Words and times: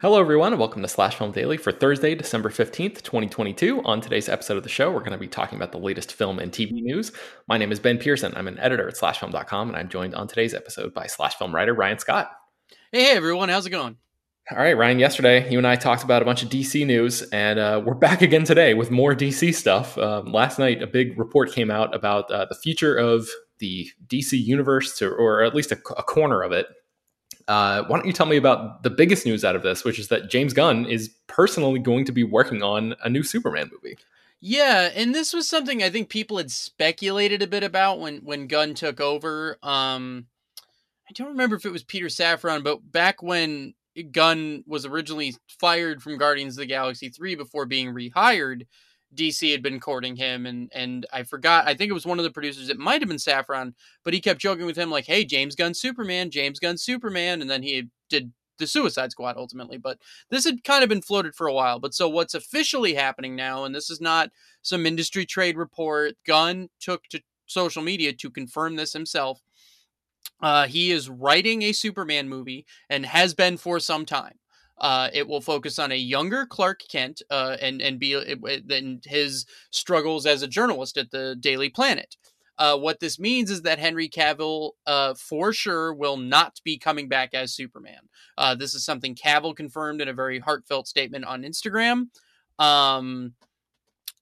Hello, 0.00 0.20
everyone, 0.20 0.52
and 0.52 0.60
welcome 0.60 0.80
to 0.82 0.86
Slash 0.86 1.16
Film 1.16 1.32
Daily 1.32 1.56
for 1.56 1.72
Thursday, 1.72 2.14
December 2.14 2.50
15th, 2.50 3.02
2022. 3.02 3.82
On 3.82 4.00
today's 4.00 4.28
episode 4.28 4.56
of 4.56 4.62
the 4.62 4.68
show, 4.68 4.92
we're 4.92 5.00
going 5.00 5.10
to 5.10 5.18
be 5.18 5.26
talking 5.26 5.56
about 5.56 5.72
the 5.72 5.78
latest 5.78 6.12
film 6.12 6.38
and 6.38 6.52
TV 6.52 6.70
news. 6.70 7.10
My 7.48 7.58
name 7.58 7.72
is 7.72 7.80
Ben 7.80 7.98
Pearson. 7.98 8.32
I'm 8.36 8.46
an 8.46 8.60
editor 8.60 8.86
at 8.86 8.94
slashfilm.com, 8.94 9.68
and 9.68 9.76
I'm 9.76 9.88
joined 9.88 10.14
on 10.14 10.28
today's 10.28 10.54
episode 10.54 10.94
by 10.94 11.08
Slash 11.08 11.34
Film 11.34 11.52
writer 11.52 11.74
Ryan 11.74 11.98
Scott. 11.98 12.30
Hey, 12.92 13.06
hey, 13.06 13.16
everyone, 13.16 13.48
how's 13.48 13.66
it 13.66 13.70
going? 13.70 13.96
All 14.52 14.58
right, 14.58 14.76
Ryan, 14.76 15.00
yesterday 15.00 15.50
you 15.50 15.58
and 15.58 15.66
I 15.66 15.74
talked 15.74 16.04
about 16.04 16.22
a 16.22 16.24
bunch 16.24 16.44
of 16.44 16.48
DC 16.48 16.86
news, 16.86 17.22
and 17.32 17.58
uh, 17.58 17.82
we're 17.84 17.94
back 17.94 18.22
again 18.22 18.44
today 18.44 18.74
with 18.74 18.92
more 18.92 19.16
DC 19.16 19.52
stuff. 19.52 19.98
Um, 19.98 20.30
last 20.30 20.60
night, 20.60 20.80
a 20.80 20.86
big 20.86 21.18
report 21.18 21.50
came 21.50 21.72
out 21.72 21.92
about 21.92 22.30
uh, 22.30 22.46
the 22.48 22.54
future 22.54 22.94
of 22.94 23.28
the 23.58 23.88
DC 24.06 24.40
universe, 24.40 24.96
to, 24.98 25.08
or 25.08 25.42
at 25.42 25.56
least 25.56 25.72
a, 25.72 25.78
a 25.96 26.04
corner 26.04 26.42
of 26.42 26.52
it. 26.52 26.68
Uh, 27.48 27.82
why 27.84 27.96
don't 27.96 28.06
you 28.06 28.12
tell 28.12 28.26
me 28.26 28.36
about 28.36 28.82
the 28.82 28.90
biggest 28.90 29.24
news 29.24 29.42
out 29.42 29.56
of 29.56 29.62
this, 29.62 29.82
which 29.82 29.98
is 29.98 30.08
that 30.08 30.28
James 30.28 30.52
Gunn 30.52 30.84
is 30.84 31.08
personally 31.26 31.80
going 31.80 32.04
to 32.04 32.12
be 32.12 32.22
working 32.22 32.62
on 32.62 32.94
a 33.02 33.08
new 33.08 33.22
Superman 33.22 33.70
movie. 33.72 33.96
Yeah, 34.40 34.90
and 34.94 35.14
this 35.14 35.32
was 35.32 35.48
something 35.48 35.82
I 35.82 35.90
think 35.90 36.10
people 36.10 36.36
had 36.36 36.50
speculated 36.50 37.42
a 37.42 37.46
bit 37.46 37.64
about 37.64 37.98
when 37.98 38.18
when 38.18 38.46
Gunn 38.46 38.74
took 38.74 39.00
over. 39.00 39.58
Um, 39.62 40.26
I 41.08 41.12
don't 41.14 41.28
remember 41.28 41.56
if 41.56 41.64
it 41.64 41.72
was 41.72 41.82
Peter 41.82 42.06
Safran, 42.06 42.62
but 42.62 42.92
back 42.92 43.22
when 43.22 43.74
Gunn 44.12 44.62
was 44.66 44.84
originally 44.84 45.34
fired 45.48 46.02
from 46.02 46.18
Guardians 46.18 46.54
of 46.54 46.60
the 46.60 46.66
Galaxy 46.66 47.08
3 47.08 47.34
before 47.34 47.66
being 47.66 47.94
rehired, 47.94 48.66
DC 49.14 49.50
had 49.50 49.62
been 49.62 49.80
courting 49.80 50.16
him 50.16 50.46
and 50.46 50.70
and 50.74 51.06
I 51.12 51.22
forgot 51.22 51.66
I 51.66 51.74
think 51.74 51.90
it 51.90 51.94
was 51.94 52.06
one 52.06 52.18
of 52.18 52.24
the 52.24 52.30
producers 52.30 52.68
it 52.68 52.78
might 52.78 53.00
have 53.00 53.08
been 53.08 53.16
Safran, 53.18 53.74
but 54.04 54.14
he 54.14 54.20
kept 54.20 54.40
joking 54.40 54.66
with 54.66 54.76
him 54.76 54.90
like 54.90 55.06
hey 55.06 55.24
James 55.24 55.54
Gunn 55.54 55.74
Superman 55.74 56.30
James 56.30 56.58
Gunn 56.58 56.76
Superman 56.76 57.40
and 57.40 57.50
then 57.50 57.62
he 57.62 57.88
did 58.10 58.32
the 58.58 58.66
Suicide 58.66 59.10
Squad 59.12 59.36
ultimately 59.36 59.78
but 59.78 59.98
this 60.30 60.44
had 60.44 60.64
kind 60.64 60.82
of 60.82 60.88
been 60.88 61.02
floated 61.02 61.34
for 61.34 61.46
a 61.46 61.54
while 61.54 61.78
but 61.78 61.94
so 61.94 62.08
what's 62.08 62.34
officially 62.34 62.94
happening 62.94 63.36
now 63.36 63.64
and 63.64 63.74
this 63.74 63.88
is 63.88 64.00
not 64.00 64.30
some 64.62 64.84
industry 64.84 65.24
trade 65.24 65.56
report 65.56 66.14
Gunn 66.26 66.68
took 66.80 67.04
to 67.10 67.20
social 67.46 67.82
media 67.82 68.12
to 68.12 68.30
confirm 68.30 68.76
this 68.76 68.92
himself 68.92 69.40
uh, 70.40 70.66
he 70.66 70.90
is 70.90 71.08
writing 71.08 71.62
a 71.62 71.72
Superman 71.72 72.28
movie 72.28 72.66
and 72.88 73.04
has 73.06 73.34
been 73.34 73.56
for 73.56 73.80
some 73.80 74.04
time. 74.06 74.34
Uh, 74.80 75.08
it 75.12 75.26
will 75.26 75.40
focus 75.40 75.78
on 75.78 75.92
a 75.92 75.96
younger 75.96 76.46
Clark 76.46 76.82
Kent 76.88 77.22
uh, 77.30 77.56
and 77.60 77.80
and 77.80 77.98
be 77.98 78.14
and 78.14 79.04
his 79.04 79.46
struggles 79.70 80.26
as 80.26 80.42
a 80.42 80.48
journalist 80.48 80.96
at 80.96 81.10
the 81.10 81.36
Daily 81.38 81.68
Planet. 81.68 82.16
Uh, 82.58 82.76
what 82.76 82.98
this 82.98 83.20
means 83.20 83.50
is 83.50 83.62
that 83.62 83.78
Henry 83.78 84.08
Cavill, 84.08 84.72
uh, 84.84 85.14
for 85.14 85.52
sure, 85.52 85.94
will 85.94 86.16
not 86.16 86.60
be 86.64 86.76
coming 86.76 87.08
back 87.08 87.32
as 87.32 87.54
Superman. 87.54 88.00
Uh, 88.36 88.56
this 88.56 88.74
is 88.74 88.84
something 88.84 89.14
Cavill 89.14 89.54
confirmed 89.54 90.00
in 90.00 90.08
a 90.08 90.12
very 90.12 90.40
heartfelt 90.40 90.88
statement 90.88 91.24
on 91.24 91.42
Instagram. 91.42 92.08
Um, 92.58 93.34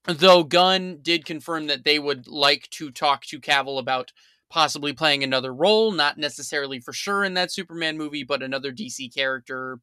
though 0.04 0.44
Gunn 0.44 0.98
did 1.00 1.24
confirm 1.24 1.66
that 1.68 1.84
they 1.84 1.98
would 1.98 2.26
like 2.28 2.68
to 2.72 2.90
talk 2.90 3.24
to 3.26 3.40
Cavill 3.40 3.78
about 3.78 4.12
possibly 4.50 4.92
playing 4.92 5.24
another 5.24 5.52
role, 5.52 5.90
not 5.90 6.18
necessarily 6.18 6.78
for 6.78 6.92
sure 6.92 7.24
in 7.24 7.34
that 7.34 7.50
Superman 7.50 7.96
movie, 7.96 8.22
but 8.22 8.42
another 8.42 8.70
DC 8.70 9.12
character 9.14 9.80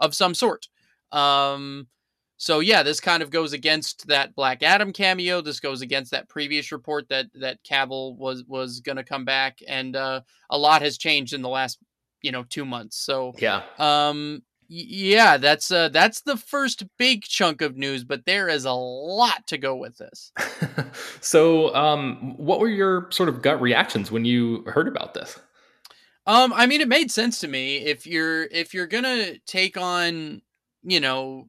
of 0.00 0.14
some 0.14 0.34
sort. 0.34 0.68
Um, 1.12 1.88
so 2.36 2.60
yeah, 2.60 2.82
this 2.82 3.00
kind 3.00 3.22
of 3.22 3.30
goes 3.30 3.52
against 3.52 4.06
that 4.06 4.34
Black 4.34 4.62
Adam 4.62 4.92
cameo. 4.92 5.42
This 5.42 5.60
goes 5.60 5.82
against 5.82 6.10
that 6.12 6.28
previous 6.28 6.72
report 6.72 7.08
that 7.10 7.26
that 7.34 7.62
Cavill 7.64 8.16
was 8.16 8.44
was 8.48 8.80
going 8.80 8.96
to 8.96 9.04
come 9.04 9.26
back, 9.26 9.58
and 9.68 9.94
uh, 9.94 10.22
a 10.48 10.56
lot 10.56 10.80
has 10.80 10.96
changed 10.96 11.34
in 11.34 11.42
the 11.42 11.50
last 11.50 11.78
you 12.22 12.32
know 12.32 12.44
two 12.48 12.64
months. 12.64 12.96
So 12.96 13.34
yeah, 13.38 13.62
um, 13.78 14.42
yeah, 14.68 15.36
that's 15.36 15.70
uh, 15.70 15.88
that's 15.88 16.22
the 16.22 16.36
first 16.36 16.84
big 16.96 17.24
chunk 17.24 17.60
of 17.60 17.76
news, 17.76 18.04
but 18.04 18.24
there 18.24 18.48
is 18.48 18.64
a 18.64 18.72
lot 18.72 19.46
to 19.48 19.58
go 19.58 19.76
with 19.76 19.98
this. 19.98 20.32
so, 21.20 21.74
um, 21.74 22.34
what 22.36 22.60
were 22.60 22.68
your 22.68 23.08
sort 23.10 23.28
of 23.28 23.42
gut 23.42 23.60
reactions 23.60 24.10
when 24.12 24.24
you 24.24 24.62
heard 24.62 24.86
about 24.88 25.12
this? 25.12 25.38
Um, 26.26 26.52
I 26.52 26.66
mean, 26.66 26.80
it 26.80 26.88
made 26.88 27.10
sense 27.10 27.40
to 27.40 27.48
me. 27.48 27.78
If 27.78 28.06
you're 28.06 28.44
if 28.44 28.74
you're 28.74 28.86
gonna 28.86 29.38
take 29.46 29.76
on, 29.76 30.42
you 30.82 31.00
know, 31.00 31.48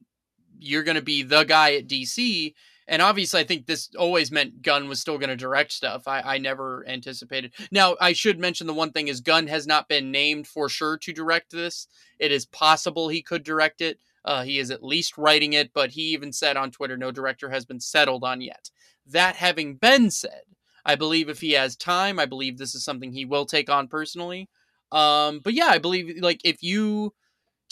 you're 0.58 0.82
gonna 0.82 1.02
be 1.02 1.22
the 1.22 1.44
guy 1.44 1.74
at 1.74 1.86
DC, 1.86 2.54
and 2.88 3.02
obviously 3.02 3.40
i 3.40 3.44
think 3.44 3.66
this 3.66 3.88
always 3.98 4.30
meant 4.30 4.62
gunn 4.62 4.88
was 4.88 5.00
still 5.00 5.18
to 5.18 5.36
direct 5.36 5.72
stuff 5.72 6.06
I, 6.06 6.20
I 6.20 6.38
never 6.38 6.84
anticipated 6.86 7.52
now 7.70 7.96
i 8.00 8.12
should 8.12 8.38
mention 8.38 8.66
the 8.66 8.74
one 8.74 8.92
thing 8.92 9.08
is 9.08 9.20
gunn 9.20 9.46
has 9.48 9.66
not 9.66 9.88
been 9.88 10.10
named 10.10 10.46
for 10.46 10.68
sure 10.68 10.98
to 10.98 11.12
direct 11.12 11.52
this 11.52 11.86
it 12.18 12.32
is 12.32 12.46
possible 12.46 13.08
he 13.08 13.22
could 13.22 13.42
direct 13.42 13.80
it 13.80 13.98
uh, 14.24 14.44
he 14.44 14.60
is 14.60 14.70
at 14.70 14.84
least 14.84 15.18
writing 15.18 15.52
it 15.52 15.72
but 15.72 15.90
he 15.90 16.02
even 16.02 16.32
said 16.32 16.56
on 16.56 16.70
twitter 16.70 16.96
no 16.96 17.10
director 17.10 17.50
has 17.50 17.64
been 17.64 17.80
settled 17.80 18.24
on 18.24 18.40
yet 18.40 18.70
that 19.06 19.36
having 19.36 19.74
been 19.74 20.10
said 20.10 20.42
I 20.84 20.96
believe 20.96 21.28
if 21.28 21.40
he 21.40 21.52
has 21.52 21.76
time, 21.76 22.18
I 22.18 22.26
believe 22.26 22.58
this 22.58 22.74
is 22.74 22.84
something 22.84 23.12
he 23.12 23.24
will 23.24 23.46
take 23.46 23.70
on 23.70 23.86
personally. 23.86 24.48
Um, 24.92 25.40
but 25.42 25.54
yeah, 25.54 25.66
I 25.66 25.78
believe 25.78 26.22
like 26.22 26.40
if 26.44 26.62
you 26.62 27.12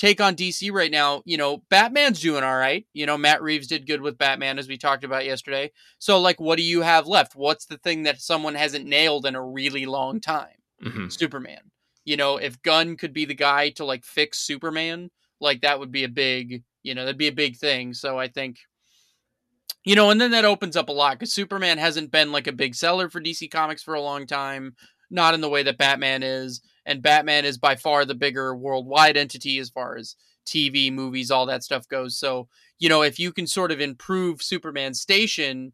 take 0.01 0.21
on 0.21 0.35
DC 0.35 0.73
right 0.73 0.91
now, 0.91 1.23
you 1.27 1.37
know, 1.37 1.63
Batman's 1.69 2.21
doing 2.21 2.43
all 2.43 2.57
right. 2.57 2.87
You 2.95 3.05
know, 3.05 3.19
Matt 3.19 3.43
Reeves 3.43 3.67
did 3.67 3.87
good 3.87 4.01
with 4.01 4.17
Batman 4.17 4.59
as 4.59 4.67
we 4.67 4.79
talked 4.79 5.05
about 5.05 5.27
yesterday. 5.27 5.71
So 5.99 6.19
like 6.19 6.41
what 6.41 6.57
do 6.57 6.63
you 6.63 6.81
have 6.81 7.07
left? 7.07 7.37
What's 7.37 7.67
the 7.67 7.77
thing 7.77 8.05
that 8.05 8.21
someone 8.21 8.55
hasn't 8.55 8.87
nailed 8.87 9.27
in 9.27 9.35
a 9.35 9.45
really 9.45 9.85
long 9.85 10.19
time? 10.19 10.57
Mm-hmm. 10.83 11.09
Superman. 11.09 11.61
You 12.07 12.17
know, 12.17 12.39
if 12.39 12.63
Gunn 12.63 12.97
could 12.97 13.13
be 13.13 13.27
the 13.27 13.35
guy 13.35 13.69
to 13.71 13.85
like 13.85 14.05
fix 14.05 14.39
Superman, 14.39 15.11
like 15.39 15.61
that 15.61 15.79
would 15.79 15.93
be 15.93 16.05
a 16.05 16.09
big, 16.09 16.63
you 16.83 16.95
know, 16.95 17.05
that'd 17.05 17.19
be 17.19 17.29
a 17.29 17.33
big 17.33 17.59
thing. 17.59 17.93
So 17.93 18.19
I 18.19 18.29
think 18.29 18.57
you 19.85 19.97
know, 19.97 20.11
and 20.11 20.21
then 20.21 20.31
that 20.31 20.45
opens 20.47 20.77
up 20.77 20.89
a 20.89 20.93
lot 20.93 21.19
cuz 21.19 21.33
Superman 21.35 21.77
hasn't 21.77 22.11
been 22.11 22.33
like 22.33 22.47
a 22.47 22.53
big 22.53 22.75
seller 22.75 23.11
for 23.11 23.21
DC 23.21 23.51
Comics 23.51 23.83
for 23.83 23.93
a 23.93 24.01
long 24.01 24.27
time, 24.27 24.75
not 25.11 25.35
in 25.35 25.43
the 25.43 25.49
way 25.51 25.63
that 25.63 25.77
Batman 25.77 26.23
is, 26.23 26.63
and 26.91 27.03
Batman 27.03 27.45
is 27.47 27.59
by 27.59 27.77
far 27.77 28.05
the 28.05 28.15
bigger 28.17 28.57
worldwide 28.57 29.17
entity 29.17 29.59
as 29.59 29.71
far 29.71 29.97
as 29.97 30.17
TV, 30.47 30.91
movies, 30.91 31.31
all 31.31 31.47
that 31.47 31.65
stuff 31.65 31.89
goes. 31.89 32.19
So, 32.19 32.49
you 32.79 32.89
know, 32.91 33.03
if 33.03 33.19
you 33.19 33.33
can 33.33 33.47
sort 33.47 33.73
of 33.73 33.81
improve 33.81 34.43
Superman's 34.43 35.01
station 35.01 35.73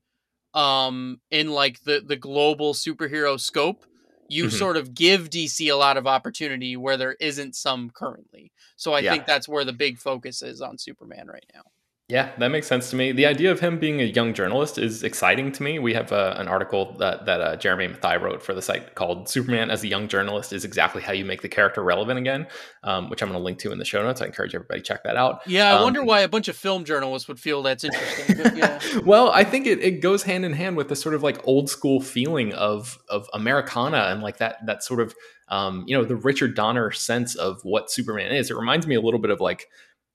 um 0.55 1.21
in 1.31 1.51
like 1.51 1.83
the 1.83 2.03
the 2.07 2.17
global 2.17 2.75
superhero 2.75 3.39
scope, 3.41 3.85
you 4.29 4.51
Mhm. 4.51 4.51
sort 4.51 4.77
of 4.77 4.95
give 4.95 5.31
DC 5.31 5.69
a 5.69 5.77
lot 5.77 5.97
of 5.97 6.07
opportunity 6.07 6.77
where 6.77 6.97
there 6.97 7.17
isn't 7.21 7.57
some 7.57 7.91
currently. 7.91 8.53
So 8.77 8.95
I 8.95 9.03
Yeah. 9.03 9.05
think 9.05 9.27
that's 9.27 9.49
where 9.49 9.65
the 9.65 9.73
big 9.73 9.99
focus 9.99 10.43
is 10.43 10.61
on 10.63 10.79
Superman 10.79 11.29
right 11.29 11.47
now. 11.55 11.63
Yeah, 12.09 12.31
that 12.39 12.53
makes 12.53 12.69
sense 12.69 12.89
to 12.91 12.97
me. 12.97 13.11
The 13.11 13.27
idea 13.27 13.51
of 13.51 13.59
him 13.59 13.81
being 13.81 14.01
a 14.01 14.05
young 14.05 14.33
journalist 14.33 14.79
is 14.79 15.03
exciting 15.03 15.51
to 15.51 15.63
me. 15.65 15.81
We 15.81 15.93
have 15.95 16.13
uh, 16.13 16.35
an 16.37 16.47
article 16.47 16.95
that 17.01 17.27
that 17.27 17.41
uh, 17.41 17.57
Jeremy 17.57 17.89
Mathai 17.89 18.23
wrote 18.23 18.45
for 18.45 18.55
the 18.55 18.63
site 18.63 18.95
called 18.95 19.29
"Superman 19.29 19.73
as 19.73 19.83
a 19.83 19.89
Young 19.89 20.07
Journalist 20.07 20.53
is 20.53 20.65
exactly 20.65 21.03
how 21.03 21.13
you 21.13 21.25
make 21.25 21.43
the 21.43 21.49
character 21.49 21.83
relevant 21.83 22.21
again," 22.21 22.47
um, 22.85 23.11
which 23.11 23.23
I'm 23.23 23.29
going 23.29 23.41
to 23.41 23.45
link 23.45 23.59
to 23.59 23.73
in 23.73 23.79
the 23.79 23.85
show 23.85 24.05
notes. 24.05 24.23
I 24.23 24.27
encourage 24.27 24.55
everybody 24.55 24.79
to 24.83 24.85
check 24.87 25.03
that 25.03 25.17
out. 25.17 25.41
Yeah, 25.49 25.73
I 25.73 25.79
Um, 25.79 25.83
wonder 25.83 26.05
why 26.05 26.21
a 26.21 26.29
bunch 26.29 26.47
of 26.47 26.57
film 26.57 26.85
journalists 26.85 27.27
would 27.27 27.41
feel 27.41 27.65
that's 27.65 27.83
interesting. 27.83 28.57
Yeah. 28.57 28.79
well, 29.05 29.31
I 29.33 29.43
think 29.43 29.67
it, 29.67 29.83
it 29.83 30.01
goes 30.01 30.23
hand 30.23 30.45
in 30.45 30.53
hand 30.53 30.77
with 30.77 30.89
the 30.89 30.97
sort 30.97 31.17
of 31.17 31.25
like 31.25 31.41
old 31.45 31.69
school 31.69 32.01
feeling 32.01 32.53
of 32.53 33.01
of 33.09 33.29
Americana 33.35 34.05
and 34.13 34.23
like 34.23 34.37
that 34.37 34.65
that 34.67 34.85
sort 34.85 35.01
of 35.01 35.13
um, 35.49 35.83
you 35.89 35.99
know 35.99 36.05
the 36.05 36.15
Richard 36.15 36.55
Donner 36.55 36.93
sense 36.93 37.35
of 37.35 37.59
what 37.65 37.91
Superman 37.91 38.31
is. 38.31 38.49
It 38.49 38.57
reminds 38.57 38.87
me 38.87 38.95
a 38.95 39.01
little 39.01 39.19
bit 39.19 39.33
of 39.33 39.41
like 39.41 39.67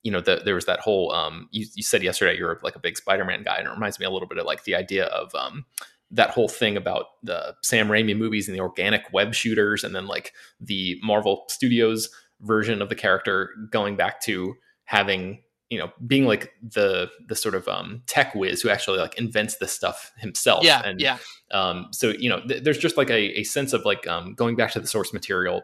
you 0.03 0.11
know 0.11 0.21
the, 0.21 0.41
there 0.43 0.55
was 0.55 0.65
that 0.65 0.79
whole 0.79 1.11
um, 1.11 1.47
you, 1.51 1.65
you 1.75 1.83
said 1.83 2.03
yesterday 2.03 2.37
you're 2.37 2.59
like 2.63 2.75
a 2.75 2.79
big 2.79 2.97
Spider-Man 2.97 3.43
guy, 3.43 3.57
and 3.57 3.67
it 3.67 3.71
reminds 3.71 3.99
me 3.99 4.05
a 4.05 4.09
little 4.09 4.27
bit 4.27 4.37
of 4.37 4.45
like 4.45 4.63
the 4.63 4.75
idea 4.75 5.05
of 5.05 5.33
um, 5.35 5.65
that 6.09 6.31
whole 6.31 6.47
thing 6.49 6.75
about 6.77 7.05
the 7.23 7.55
Sam 7.61 7.87
Raimi 7.87 8.17
movies 8.17 8.47
and 8.47 8.55
the 8.57 8.61
organic 8.61 9.11
web 9.13 9.33
shooters, 9.33 9.83
and 9.83 9.95
then 9.95 10.07
like 10.07 10.33
the 10.59 10.99
Marvel 11.03 11.45
Studios 11.49 12.09
version 12.41 12.81
of 12.81 12.89
the 12.89 12.95
character 12.95 13.51
going 13.69 13.95
back 13.95 14.19
to 14.21 14.55
having 14.85 15.41
you 15.69 15.77
know 15.77 15.89
being 16.05 16.25
like 16.25 16.51
the 16.61 17.09
the 17.27 17.35
sort 17.35 17.55
of 17.55 17.67
um 17.67 18.01
tech 18.07 18.33
whiz 18.35 18.61
who 18.61 18.69
actually 18.69 18.99
like 18.99 19.17
invents 19.17 19.57
this 19.57 19.71
stuff 19.71 20.11
himself 20.17 20.65
Yeah, 20.65 20.81
and 20.83 20.99
yeah. 20.99 21.17
um 21.51 21.87
so 21.91 22.09
you 22.09 22.29
know 22.29 22.41
th- 22.41 22.63
there's 22.63 22.77
just 22.77 22.97
like 22.97 23.09
a, 23.09 23.39
a 23.39 23.43
sense 23.43 23.71
of 23.73 23.85
like 23.85 24.05
um 24.07 24.33
going 24.33 24.55
back 24.55 24.71
to 24.71 24.79
the 24.79 24.87
source 24.87 25.13
material 25.13 25.61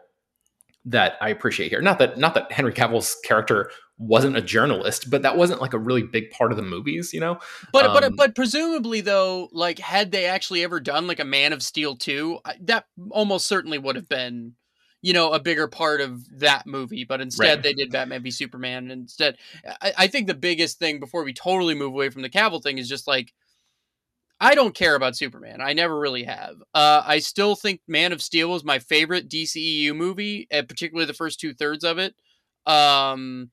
that 0.85 1.15
i 1.19 1.27
appreciate 1.29 1.69
here 1.69 1.81
not 1.81 1.99
that 1.99 2.17
not 2.17 2.35
that 2.35 2.49
henry 2.51 2.71
cavill's 2.71 3.17
character 3.25 3.69
wasn't 3.97 4.35
a 4.37 4.41
journalist 4.41 5.09
but 5.09 5.21
that 5.23 5.37
wasn't 5.37 5.61
like 5.61 5.73
a 5.73 5.79
really 5.79 6.03
big 6.03 6.29
part 6.31 6.51
of 6.51 6.57
the 6.57 6.63
movies 6.63 7.13
you 7.13 7.19
know 7.19 7.39
But 7.71 7.91
but 7.91 8.03
Um, 8.03 8.15
but 8.15 8.35
presumably 8.35 9.01
though, 9.01 9.49
like 9.51 9.79
had 9.79 10.11
they 10.11 10.25
actually 10.25 10.63
ever 10.63 10.79
done 10.79 11.07
like 11.07 11.19
a 11.19 11.25
Man 11.25 11.53
of 11.53 11.61
Steel 11.63 11.95
2, 11.95 12.39
that 12.61 12.85
almost 13.11 13.47
certainly 13.47 13.77
would 13.77 13.95
have 13.95 14.07
been 14.09 14.55
you 15.01 15.13
know 15.13 15.31
a 15.33 15.39
bigger 15.39 15.67
part 15.67 16.01
of 16.01 16.39
that 16.39 16.65
movie, 16.65 17.03
but 17.03 17.21
instead 17.21 17.61
Right. 17.61 17.63
they 17.63 17.73
did 17.73 17.91
Batman 17.91 18.23
v 18.23 18.31
Superman 18.31 18.89
and 18.91 19.01
instead 19.03 19.37
I, 19.81 19.93
I 19.97 20.07
think 20.07 20.27
the 20.27 20.33
biggest 20.33 20.79
thing 20.79 20.99
before 20.99 21.23
we 21.23 21.33
totally 21.33 21.75
move 21.75 21.93
away 21.93 22.09
from 22.09 22.21
the 22.21 22.29
Cavill 22.29 22.63
thing 22.63 22.77
is 22.77 22.89
just 22.89 23.07
like 23.07 23.33
I 24.39 24.53
don't 24.53 24.75
care 24.75 24.95
about 24.95 25.17
Superman. 25.17 25.61
I 25.61 25.73
never 25.73 25.97
really 25.97 26.23
have. 26.23 26.57
Uh, 26.73 27.01
I 27.05 27.19
still 27.19 27.55
think 27.55 27.81
Man 27.87 28.11
of 28.11 28.21
Steel 28.21 28.49
was 28.51 28.63
my 28.63 28.77
favorite 28.77 29.29
DCEU 29.29 29.95
movie, 29.95 30.47
and 30.51 30.67
particularly 30.69 31.07
the 31.07 31.13
first 31.13 31.39
two 31.39 31.53
thirds 31.55 31.83
of 31.83 31.97
it. 31.97 32.13
Um, 32.67 33.49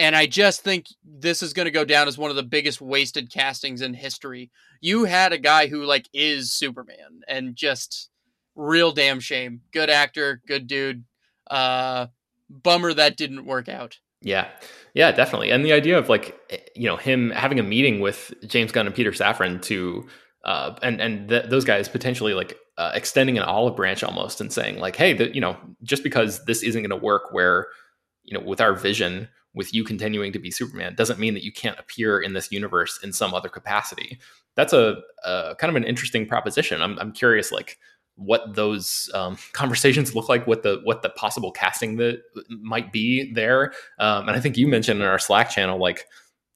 and 0.00 0.16
I 0.16 0.24
just 0.24 0.62
think 0.62 0.86
this 1.04 1.42
is 1.42 1.52
going 1.52 1.66
to 1.66 1.70
go 1.70 1.84
down 1.84 2.08
as 2.08 2.16
one 2.16 2.30
of 2.30 2.36
the 2.36 2.42
biggest 2.42 2.80
wasted 2.80 3.30
castings 3.30 3.82
in 3.82 3.92
history. 3.92 4.50
You 4.80 5.04
had 5.04 5.34
a 5.34 5.38
guy 5.38 5.66
who 5.66 5.84
like 5.84 6.08
is 6.14 6.52
Superman, 6.52 7.20
and 7.28 7.54
just 7.54 8.08
real 8.56 8.92
damn 8.92 9.20
shame. 9.20 9.60
Good 9.72 9.90
actor, 9.90 10.40
good 10.48 10.66
dude. 10.66 11.04
Uh, 11.48 12.06
bummer 12.48 12.94
that 12.94 13.18
didn't 13.18 13.44
work 13.44 13.68
out. 13.68 13.98
Yeah, 14.22 14.48
yeah, 14.94 15.12
definitely. 15.12 15.50
And 15.50 15.64
the 15.64 15.74
idea 15.74 15.98
of 15.98 16.08
like, 16.08 16.38
eh, 16.48 16.58
you 16.74 16.86
know, 16.86 16.96
him 16.96 17.30
having 17.30 17.60
a 17.60 17.62
meeting 17.62 18.00
with 18.00 18.32
James 18.46 18.72
Gunn 18.72 18.86
and 18.86 18.94
Peter 18.94 19.12
Safran 19.12 19.60
to, 19.62 20.08
uh, 20.46 20.76
and 20.82 20.98
and 21.02 21.28
th- 21.28 21.50
those 21.50 21.66
guys 21.66 21.90
potentially 21.90 22.32
like 22.32 22.56
uh, 22.78 22.92
extending 22.94 23.36
an 23.36 23.44
olive 23.44 23.76
branch 23.76 24.02
almost 24.02 24.40
and 24.40 24.50
saying 24.50 24.78
like, 24.78 24.96
hey, 24.96 25.12
the, 25.12 25.34
you 25.34 25.42
know, 25.42 25.58
just 25.82 26.02
because 26.02 26.42
this 26.46 26.62
isn't 26.62 26.80
going 26.80 26.98
to 26.98 27.04
work, 27.04 27.32
where, 27.32 27.66
you 28.24 28.38
know, 28.38 28.44
with 28.44 28.62
our 28.62 28.72
vision, 28.72 29.28
with 29.54 29.74
you 29.74 29.84
continuing 29.84 30.32
to 30.32 30.38
be 30.38 30.50
Superman, 30.50 30.94
doesn't 30.94 31.18
mean 31.18 31.34
that 31.34 31.44
you 31.44 31.52
can't 31.52 31.78
appear 31.78 32.20
in 32.20 32.32
this 32.34 32.52
universe 32.52 33.00
in 33.02 33.12
some 33.12 33.34
other 33.34 33.48
capacity. 33.48 34.18
That's 34.54 34.72
a, 34.72 34.98
a 35.24 35.54
kind 35.58 35.70
of 35.70 35.76
an 35.76 35.84
interesting 35.84 36.26
proposition. 36.26 36.82
I'm 36.82 36.98
I'm 36.98 37.12
curious, 37.12 37.50
like 37.50 37.78
what 38.16 38.54
those 38.54 39.10
um, 39.14 39.38
conversations 39.52 40.14
look 40.14 40.28
like, 40.28 40.46
what 40.46 40.62
the 40.62 40.80
what 40.84 41.02
the 41.02 41.10
possible 41.10 41.50
casting 41.50 41.96
that 41.96 42.22
might 42.48 42.92
be 42.92 43.32
there. 43.32 43.72
Um, 43.98 44.28
and 44.28 44.36
I 44.36 44.40
think 44.40 44.56
you 44.56 44.68
mentioned 44.68 45.00
in 45.00 45.06
our 45.06 45.18
Slack 45.18 45.50
channel, 45.50 45.78
like 45.78 46.06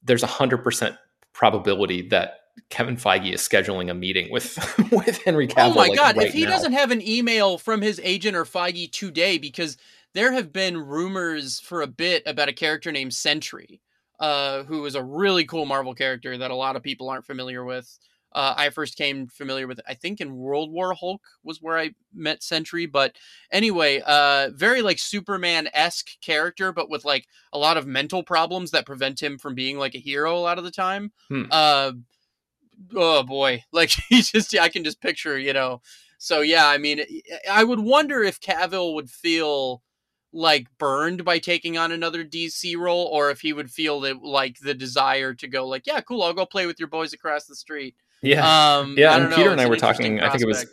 there's 0.02 0.22
a 0.22 0.28
hundred 0.28 0.58
percent 0.58 0.96
probability 1.32 2.08
that 2.08 2.40
Kevin 2.70 2.96
Feige 2.96 3.32
is 3.32 3.40
scheduling 3.40 3.90
a 3.90 3.94
meeting 3.94 4.30
with 4.30 4.56
with 4.92 5.22
Henry 5.22 5.48
Cavill. 5.48 5.72
oh 5.72 5.74
my 5.74 5.88
like, 5.88 5.96
god! 5.96 6.16
right 6.16 6.28
if 6.28 6.32
he 6.32 6.44
now. 6.44 6.50
doesn't 6.50 6.72
have 6.72 6.90
an 6.90 7.06
email 7.06 7.58
from 7.58 7.82
his 7.82 8.00
agent 8.02 8.36
or 8.36 8.44
Feige 8.44 8.90
today, 8.90 9.38
because 9.38 9.76
there 10.14 10.32
have 10.32 10.52
been 10.52 10.78
rumors 10.78 11.60
for 11.60 11.82
a 11.82 11.86
bit 11.86 12.22
about 12.26 12.48
a 12.48 12.52
character 12.52 12.92
named 12.92 13.12
Sentry, 13.12 13.80
uh, 14.20 14.62
who 14.64 14.84
is 14.86 14.94
a 14.94 15.02
really 15.02 15.44
cool 15.44 15.66
Marvel 15.66 15.94
character 15.94 16.38
that 16.38 16.50
a 16.50 16.56
lot 16.56 16.76
of 16.76 16.82
people 16.82 17.10
aren't 17.10 17.26
familiar 17.26 17.64
with. 17.64 17.98
Uh, 18.32 18.54
I 18.56 18.70
first 18.70 18.96
came 18.96 19.28
familiar 19.28 19.68
with, 19.68 19.80
I 19.86 19.94
think, 19.94 20.20
in 20.20 20.36
World 20.36 20.72
War 20.72 20.92
Hulk 20.92 21.22
was 21.44 21.62
where 21.62 21.78
I 21.78 21.94
met 22.12 22.42
Sentry. 22.42 22.86
But 22.86 23.14
anyway, 23.52 24.02
uh, 24.04 24.50
very 24.52 24.82
like 24.82 24.98
Superman 24.98 25.68
esque 25.72 26.20
character, 26.20 26.72
but 26.72 26.90
with 26.90 27.04
like 27.04 27.28
a 27.52 27.58
lot 27.58 27.76
of 27.76 27.86
mental 27.86 28.24
problems 28.24 28.72
that 28.72 28.86
prevent 28.86 29.22
him 29.22 29.38
from 29.38 29.54
being 29.54 29.78
like 29.78 29.94
a 29.94 30.00
hero 30.00 30.36
a 30.36 30.40
lot 30.40 30.58
of 30.58 30.64
the 30.64 30.72
time. 30.72 31.12
Hmm. 31.28 31.44
Uh, 31.48 31.92
oh 32.96 33.22
boy, 33.22 33.62
like 33.72 33.90
he 34.08 34.22
just, 34.22 34.58
I 34.58 34.68
can 34.68 34.82
just 34.82 35.00
picture, 35.00 35.38
you 35.38 35.52
know. 35.52 35.80
So 36.18 36.40
yeah, 36.40 36.66
I 36.66 36.78
mean, 36.78 37.04
I 37.48 37.62
would 37.62 37.80
wonder 37.80 38.22
if 38.24 38.40
Cavill 38.40 38.94
would 38.94 39.10
feel 39.10 39.82
like 40.34 40.66
burned 40.78 41.24
by 41.24 41.38
taking 41.38 41.78
on 41.78 41.92
another 41.92 42.24
DC 42.24 42.76
role, 42.76 43.08
or 43.10 43.30
if 43.30 43.40
he 43.40 43.52
would 43.52 43.70
feel 43.70 44.00
that 44.00 44.22
like 44.22 44.58
the 44.58 44.74
desire 44.74 45.32
to 45.34 45.46
go 45.46 45.66
like, 45.66 45.86
yeah, 45.86 46.00
cool, 46.00 46.22
I'll 46.22 46.34
go 46.34 46.44
play 46.44 46.66
with 46.66 46.78
your 46.78 46.88
boys 46.88 47.12
across 47.12 47.46
the 47.46 47.56
street. 47.56 47.94
yeah, 48.22 48.78
Um, 48.78 48.96
yeah. 48.98 49.16
And 49.16 49.30
know, 49.30 49.36
Peter 49.36 49.50
and 49.50 49.60
I 49.60 49.64
an 49.64 49.70
were 49.70 49.76
talking. 49.76 50.20
I 50.20 50.30
think 50.30 50.42
it 50.42 50.48
was. 50.48 50.66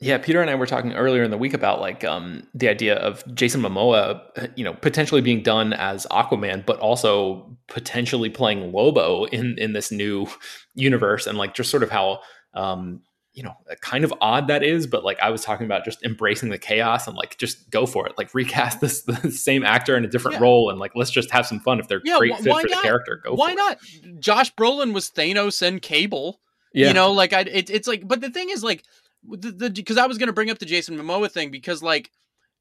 Yeah, 0.00 0.18
Peter 0.18 0.42
and 0.42 0.50
I 0.50 0.56
were 0.56 0.66
talking 0.66 0.92
earlier 0.92 1.22
in 1.22 1.30
the 1.30 1.38
week 1.38 1.54
about 1.54 1.80
like 1.80 2.04
um, 2.04 2.46
the 2.52 2.68
idea 2.68 2.96
of 2.96 3.24
Jason 3.34 3.62
Momoa, 3.62 4.50
you 4.56 4.64
know, 4.64 4.74
potentially 4.74 5.20
being 5.20 5.42
done 5.42 5.72
as 5.72 6.04
Aquaman, 6.10 6.66
but 6.66 6.78
also 6.80 7.56
potentially 7.68 8.28
playing 8.28 8.72
Lobo 8.72 9.24
in 9.26 9.56
in 9.58 9.72
this 9.72 9.92
new 9.92 10.26
universe, 10.74 11.26
and 11.26 11.38
like 11.38 11.54
just 11.54 11.70
sort 11.70 11.84
of 11.84 11.90
how 11.90 12.20
um, 12.54 13.00
you 13.34 13.42
know 13.42 13.54
uh, 13.70 13.74
kind 13.80 14.04
of 14.04 14.14
odd 14.20 14.48
that 14.48 14.62
is. 14.62 14.86
But 14.86 15.04
like 15.04 15.18
I 15.20 15.30
was 15.30 15.42
talking 15.44 15.66
about, 15.66 15.84
just 15.84 16.02
embracing 16.04 16.48
the 16.50 16.58
chaos 16.58 17.06
and 17.06 17.16
like 17.16 17.36
just 17.36 17.70
go 17.70 17.84
for 17.86 18.06
it, 18.06 18.14
like 18.16 18.32
recast 18.34 18.80
this 18.80 19.02
the 19.02 19.30
same 19.30 19.64
actor 19.64 19.96
in 19.96 20.04
a 20.04 20.08
different 20.08 20.36
Yeah. 20.36 20.42
role, 20.42 20.70
and 20.70 20.78
like 20.78 20.92
let's 20.94 21.10
just 21.10 21.30
have 21.32 21.46
some 21.46 21.60
fun. 21.60 21.80
If 21.80 21.88
they're 21.88 22.00
Yeah, 22.04 22.18
great 22.18 22.34
wh- 22.34 22.42
fit 22.42 22.60
for 22.60 22.68
the 22.68 22.76
character, 22.82 23.20
go. 23.22 23.34
Why 23.34 23.54
not? 23.54 23.78
Josh 24.20 24.54
Brolin 24.54 24.92
was 24.94 25.10
Thanos 25.10 25.60
and 25.62 25.82
Cable. 25.82 26.40
It. 26.72 26.88
You 26.88 26.92
know, 26.92 27.12
like 27.12 27.32
I, 27.32 27.40
it, 27.42 27.70
it's 27.70 27.86
like, 27.86 28.06
but 28.08 28.20
the 28.20 28.30
thing 28.30 28.50
is, 28.50 28.64
like, 28.64 28.82
the 29.28 29.52
the 29.52 29.70
because 29.70 29.96
I 29.96 30.06
was 30.06 30.18
gonna 30.18 30.32
bring 30.32 30.50
up 30.50 30.58
the 30.58 30.66
Jason 30.66 30.96
Momoa 30.98 31.30
thing 31.30 31.50
because 31.50 31.82
like 31.82 32.10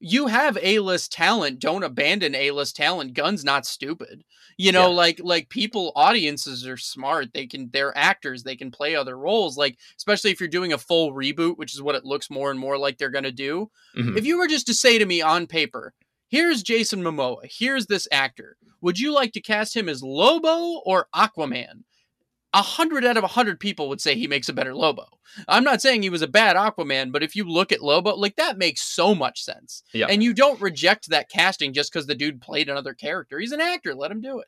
you 0.03 0.27
have 0.27 0.57
a 0.62 0.79
list 0.79 1.12
talent, 1.12 1.60
don't 1.60 1.83
abandon 1.83 2.36
a 2.36 2.51
list 2.51 2.75
talent. 2.75 3.13
Gunn's 3.13 3.43
not 3.45 3.65
stupid. 3.65 4.24
You 4.57 4.72
know, 4.72 4.89
Yeah. 4.89 4.95
like 4.95 5.19
like 5.24 5.50
people, 5.50 5.91
audiences 5.95 6.67
are 6.67 6.77
smart. 6.77 7.33
They 7.33 7.48
can, 7.48 7.69
they're 7.72 7.98
actors. 7.98 8.43
They 8.43 8.55
can 8.55 8.69
play 8.69 8.95
other 8.95 9.17
roles. 9.17 9.57
Like 9.57 9.77
especially 9.98 10.31
if 10.31 10.39
you're 10.39 10.50
doing 10.50 10.74
a 10.74 10.77
full 10.77 11.13
reboot, 11.13 11.57
which 11.57 11.74
is 11.74 11.81
what 11.81 11.95
it 11.95 12.05
looks 12.05 12.29
more 12.29 12.51
and 12.51 12.60
more 12.60 12.77
like 12.77 12.98
they're 12.98 13.10
gonna 13.10 13.31
do. 13.31 13.72
Mhm. 13.98 14.17
If 14.17 14.25
you 14.25 14.38
were 14.38 14.48
just 14.48 14.67
to 14.67 14.74
say 14.74 14.98
to 15.00 15.05
me 15.05 15.22
on 15.22 15.48
paper, 15.48 15.93
here's 16.27 16.62
Jason 16.63 17.01
Momoa, 17.01 17.50
here's 17.50 17.88
this 17.88 18.07
actor, 18.12 18.57
would 18.81 19.00
you 19.00 19.12
like 19.13 19.31
to 19.33 19.41
cast 19.41 19.75
him 19.75 19.88
as 19.89 20.03
Lobo 20.03 20.81
or 20.86 21.07
Aquaman? 21.15 21.83
A 22.53 22.62
hundred 22.62 23.03
out 23.05 23.17
of 23.17 23.24
a 23.24 23.27
hundred 23.27 23.60
people 23.60 23.89
would 23.89 24.01
say 24.01 24.15
he 24.15 24.27
makes 24.27 24.50
a 24.50 24.53
better 24.53 24.75
Lobo. 24.75 25.07
I'm 25.48 25.63
not 25.63 25.81
saying 25.81 26.03
he 26.03 26.10
was 26.10 26.22
a 26.22 26.27
bad 26.27 26.55
Aquaman, 26.55 27.12
but 27.12 27.24
if 27.24 27.36
you 27.36 27.43
look 27.45 27.72
at 27.72 27.81
Lobo, 27.81 28.15
like 28.15 28.36
that 28.36 28.57
makes 28.57 28.81
so 28.81 29.15
much 29.15 29.43
sense. 29.43 29.83
Yeah. 29.93 30.07
And 30.10 30.24
you 30.24 30.33
don't 30.33 30.62
reject 30.62 31.10
that 31.10 31.29
casting 31.29 31.74
just 31.74 31.91
because 31.91 32.05
the 32.05 32.15
dude 32.15 32.41
played 32.41 32.69
another 32.69 32.93
character. 32.93 33.39
He's 33.39 33.51
an 33.51 33.62
actor. 33.62 33.95
Let 33.95 34.12
him 34.12 34.22
do 34.22 34.39
it. 34.39 34.48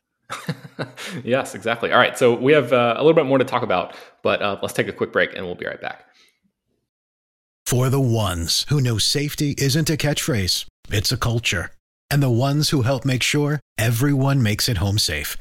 yes, 1.24 1.54
exactly. 1.54 1.92
All 1.92 1.98
right, 1.98 2.16
so 2.18 2.34
we 2.34 2.52
have 2.52 2.72
uh, 2.72 2.94
a 2.96 3.02
little 3.02 3.14
bit 3.14 3.26
more 3.26 3.38
to 3.38 3.44
talk 3.44 3.62
about, 3.62 3.94
but 4.22 4.42
uh, 4.42 4.58
let's 4.62 4.74
take 4.74 4.88
a 4.88 4.92
quick 4.92 5.12
break 5.12 5.34
and 5.34 5.44
we'll 5.44 5.54
be 5.54 5.66
right 5.66 5.80
back. 5.80 6.04
For 7.64 7.90
the 7.90 8.00
ones 8.00 8.64
who 8.68 8.80
know 8.80 8.98
safety 8.98 9.54
isn't 9.58 9.90
a 9.90 9.96
catchphrase, 9.96 10.66
it's 10.90 11.10
a 11.10 11.16
culture. 11.16 11.70
And 12.10 12.22
the 12.22 12.30
ones 12.30 12.70
who 12.70 12.82
help 12.82 13.04
make 13.04 13.24
sure 13.24 13.58
everyone 13.76 14.40
makes 14.40 14.68
it 14.68 14.76
home 14.76 14.98
safe. 14.98 15.36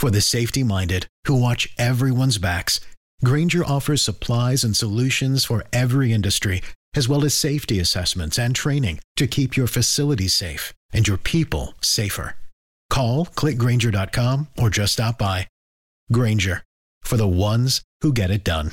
For 0.00 0.10
the 0.10 0.22
safety 0.22 0.62
minded 0.62 1.08
who 1.26 1.36
watch 1.36 1.68
everyone's 1.76 2.38
backs, 2.38 2.80
Grainger 3.22 3.62
offers 3.66 4.00
supplies 4.00 4.64
and 4.64 4.74
solutions 4.74 5.44
for 5.44 5.62
every 5.74 6.10
industry, 6.10 6.62
as 6.96 7.06
well 7.06 7.22
as 7.22 7.34
safety 7.34 7.78
assessments 7.78 8.38
and 8.38 8.56
training 8.56 9.00
to 9.16 9.26
keep 9.26 9.58
your 9.58 9.66
facilities 9.66 10.32
safe 10.32 10.72
and 10.94 11.06
your 11.06 11.18
people 11.18 11.74
safer. 11.82 12.34
Call 12.88 13.26
clickgrainger.com 13.26 14.48
or 14.56 14.70
just 14.70 14.94
stop 14.94 15.18
by. 15.18 15.48
Grainger 16.10 16.62
for 17.02 17.18
the 17.18 17.28
ones 17.28 17.82
who 18.00 18.14
get 18.14 18.30
it 18.30 18.42
done. 18.42 18.72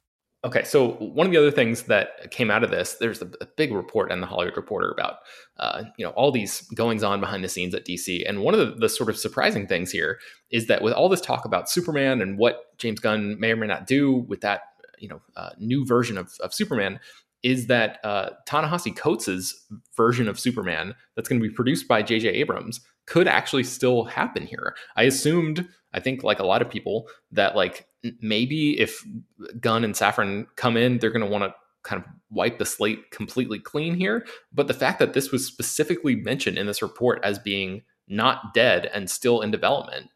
Okay, 0.43 0.63
so 0.63 0.93
one 0.93 1.27
of 1.27 1.31
the 1.31 1.37
other 1.37 1.51
things 1.51 1.83
that 1.83 2.31
came 2.31 2.49
out 2.49 2.63
of 2.63 2.71
this, 2.71 2.95
there's 2.95 3.21
a, 3.21 3.29
a 3.41 3.45
big 3.57 3.71
report 3.71 4.11
in 4.11 4.21
the 4.21 4.27
Hollywood 4.27 4.57
Reporter 4.57 4.89
about, 4.89 5.17
uh, 5.57 5.83
you 5.99 6.05
know, 6.05 6.09
all 6.11 6.31
these 6.31 6.61
goings 6.73 7.03
on 7.03 7.19
behind 7.19 7.43
the 7.43 7.49
scenes 7.49 7.75
at 7.75 7.85
DC. 7.85 8.27
And 8.27 8.41
one 8.41 8.55
of 8.55 8.59
the, 8.59 8.73
the 8.73 8.89
sort 8.89 9.09
of 9.09 9.17
surprising 9.17 9.67
things 9.67 9.91
here 9.91 10.19
is 10.49 10.65
that 10.65 10.81
with 10.81 10.93
all 10.93 11.09
this 11.09 11.21
talk 11.21 11.45
about 11.45 11.69
Superman 11.69 12.23
and 12.23 12.39
what 12.39 12.75
James 12.79 12.99
Gunn 12.99 13.39
may 13.39 13.51
or 13.51 13.55
may 13.55 13.67
not 13.67 13.85
do 13.85 14.25
with 14.27 14.41
that, 14.41 14.61
you 14.97 15.09
know, 15.09 15.21
uh, 15.35 15.51
new 15.59 15.85
version 15.85 16.17
of, 16.17 16.33
of 16.39 16.55
Superman, 16.55 16.99
is 17.43 17.67
that 17.67 17.99
uh, 18.03 18.31
Ta-Nehisi 18.47 18.95
Coates' 18.95 19.67
version 19.95 20.27
of 20.27 20.39
Superman 20.39 20.95
that's 21.15 21.29
going 21.29 21.41
to 21.41 21.47
be 21.47 21.53
produced 21.53 21.87
by 21.87 22.01
J.J. 22.01 22.29
Abrams 22.29 22.81
could 23.11 23.27
actually 23.27 23.65
still 23.65 24.05
happen 24.05 24.47
here. 24.47 24.73
I 24.95 25.03
assumed, 25.03 25.67
I 25.93 25.99
think, 25.99 26.23
like 26.23 26.39
a 26.39 26.45
lot 26.45 26.61
of 26.61 26.69
people, 26.69 27.09
that 27.33 27.57
like 27.57 27.85
maybe 28.21 28.79
if 28.79 29.05
Gunn 29.59 29.83
and 29.83 29.93
Safran 29.93 30.45
come 30.55 30.77
in, 30.77 30.97
they're 30.97 31.11
going 31.11 31.25
to 31.25 31.29
want 31.29 31.43
to 31.43 31.53
kind 31.83 32.01
of 32.01 32.09
wipe 32.29 32.57
the 32.57 32.65
slate 32.65 33.11
completely 33.11 33.59
clean 33.59 33.95
here. 33.95 34.25
But 34.53 34.69
the 34.69 34.73
fact 34.73 34.99
that 34.99 35.11
this 35.11 35.29
was 35.29 35.45
specifically 35.45 36.15
mentioned 36.15 36.57
in 36.57 36.67
this 36.67 36.81
report 36.81 37.19
as 37.21 37.37
being 37.37 37.81
not 38.07 38.53
dead 38.53 38.89
and 38.93 39.09
still 39.09 39.41
in 39.41 39.51
development 39.51 40.07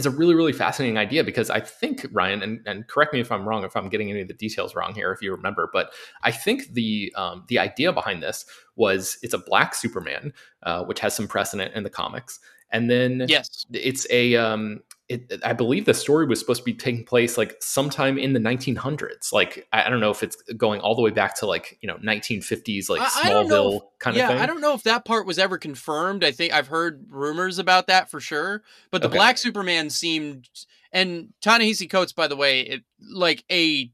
is 0.00 0.06
a 0.06 0.10
really, 0.10 0.34
really 0.34 0.52
fascinating 0.52 0.98
idea 0.98 1.22
because 1.22 1.50
I 1.50 1.60
think, 1.60 2.06
Ryan, 2.10 2.42
and, 2.42 2.60
and 2.66 2.88
correct 2.88 3.12
me 3.12 3.20
if 3.20 3.30
I'm 3.30 3.46
wrong, 3.46 3.64
if 3.64 3.76
I'm 3.76 3.88
getting 3.88 4.10
any 4.10 4.22
of 4.22 4.28
the 4.28 4.34
details 4.34 4.74
wrong 4.74 4.94
here, 4.94 5.12
if 5.12 5.22
you 5.22 5.30
remember, 5.30 5.70
but 5.72 5.92
I 6.22 6.32
think 6.32 6.72
the 6.72 7.12
um, 7.16 7.44
the 7.48 7.58
idea 7.58 7.92
behind 7.92 8.22
this 8.22 8.44
was 8.76 9.18
it's 9.22 9.34
a 9.34 9.38
black 9.38 9.74
Superman, 9.74 10.32
uh, 10.62 10.82
which 10.84 11.00
has 11.00 11.14
some 11.14 11.28
precedent 11.28 11.74
in 11.74 11.82
the 11.82 11.90
comics. 11.90 12.40
And 12.72 12.88
then 12.90 13.26
Yes. 13.28 13.66
it's 13.72 14.06
a 14.10 14.36
um 14.36 14.82
it, 15.08 15.40
I 15.44 15.52
believe 15.54 15.86
the 15.86 15.94
story 15.94 16.24
was 16.26 16.38
supposed 16.38 16.60
to 16.60 16.64
be 16.64 16.72
taking 16.72 17.04
place 17.04 17.36
like 17.36 17.56
sometime 17.60 18.16
in 18.16 18.32
the 18.32 18.38
1900s. 18.38 19.32
Like 19.32 19.66
I, 19.72 19.82
I 19.82 19.90
don't 19.90 19.98
know 19.98 20.12
if 20.12 20.22
it's 20.22 20.36
going 20.56 20.80
all 20.80 20.94
the 20.94 21.02
way 21.02 21.10
back 21.10 21.36
to 21.40 21.46
like 21.46 21.78
you 21.80 21.88
know 21.88 21.96
1950s, 21.96 22.88
like 22.88 23.00
I- 23.00 23.06
I 23.06 23.30
Smallville 23.32 23.76
if- 23.78 23.82
kind 23.98 24.16
yeah, 24.16 24.24
of 24.24 24.30
thing. 24.34 24.40
I 24.40 24.46
don't 24.46 24.60
know 24.60 24.72
if 24.74 24.84
that 24.84 25.04
part 25.04 25.26
was 25.26 25.36
ever 25.40 25.58
confirmed. 25.58 26.22
I 26.22 26.30
think 26.30 26.52
I've 26.52 26.68
heard 26.68 27.06
rumors 27.10 27.58
about 27.58 27.88
that 27.88 28.08
for 28.08 28.20
sure. 28.20 28.62
But 28.92 29.02
the 29.02 29.08
Okay. 29.08 29.16
Black 29.16 29.36
Superman 29.36 29.90
seemed, 29.90 30.48
and 30.92 31.32
Ta-Nehisi 31.40 31.90
Coates, 31.90 32.12
by 32.12 32.28
the 32.28 32.36
way, 32.36 32.60
it, 32.60 32.84
like 33.00 33.42
a 33.50 33.90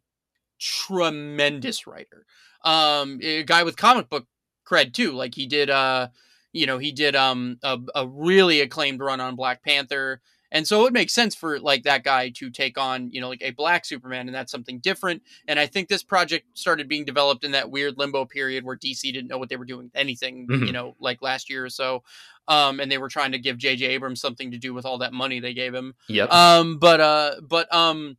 tremendous 0.59 1.87
writer. 1.87 2.27
Um, 2.65 3.21
a 3.23 3.43
guy 3.45 3.63
with 3.63 3.77
comic 3.77 4.09
book 4.09 4.27
cred 4.67 4.93
too. 4.93 5.13
Like 5.13 5.35
he 5.35 5.47
did, 5.47 5.71
uh, 5.71 6.09
you 6.57 6.67
know, 6.67 6.79
he 6.79 6.93
did 6.93 7.15
um 7.15 7.59
a, 7.63 7.79
a 7.95 8.07
really 8.07 8.61
acclaimed 8.61 9.01
run 9.01 9.21
on 9.21 9.37
Black 9.37 9.63
Panther. 9.63 10.21
And 10.53 10.67
so 10.67 10.87
it 10.87 10.93
makes 10.93 11.13
sense 11.13 11.35
for 11.35 11.59
like 11.59 11.83
that 11.83 12.05
guy 12.05 12.31
to 12.37 12.51
take 12.51 12.79
on, 12.79 13.11
you 13.11 13.21
know, 13.21 13.29
like 13.29 13.43
a 13.43 13.51
black 13.51 13.85
Superman, 13.85 14.29
and 14.29 14.35
that's 14.35 14.53
something 14.53 14.79
different. 14.79 15.23
And 15.49 15.59
I 15.59 15.67
think 15.67 15.89
this 15.89 16.05
project 16.05 16.47
started 16.57 16.89
being 16.89 17.05
developed 17.05 17.43
in 17.45 17.51
that 17.51 17.69
weird 17.71 17.99
limbo 17.99 18.25
period 18.25 18.65
where 18.65 18.77
DC 18.77 19.03
didn't 19.13 19.27
know 19.27 19.39
what 19.39 19.49
they 19.49 19.57
were 19.57 19.65
doing 19.65 19.87
with 19.87 19.97
anything, 19.97 20.47
Mhm. 20.47 20.67
you 20.67 20.73
know, 20.73 20.95
like 21.01 21.21
last 21.21 21.51
year 21.51 21.65
or 21.65 21.69
so. 21.69 22.05
Um, 22.47 22.79
and 22.79 22.91
they 22.91 22.97
were 22.99 23.09
trying 23.09 23.33
to 23.33 23.41
give 23.41 23.59
J.J. 23.59 23.87
Abrams 23.87 24.21
something 24.21 24.53
to 24.53 24.57
do 24.59 24.73
with 24.73 24.87
all 24.87 24.99
that 24.99 25.13
money 25.13 25.41
they 25.41 25.53
gave 25.53 25.75
him. 25.75 25.95
Yep. 26.09 26.31
Um, 26.33 26.79
but 26.79 27.01
uh, 27.01 27.33
but 27.43 27.67
um, 27.75 28.17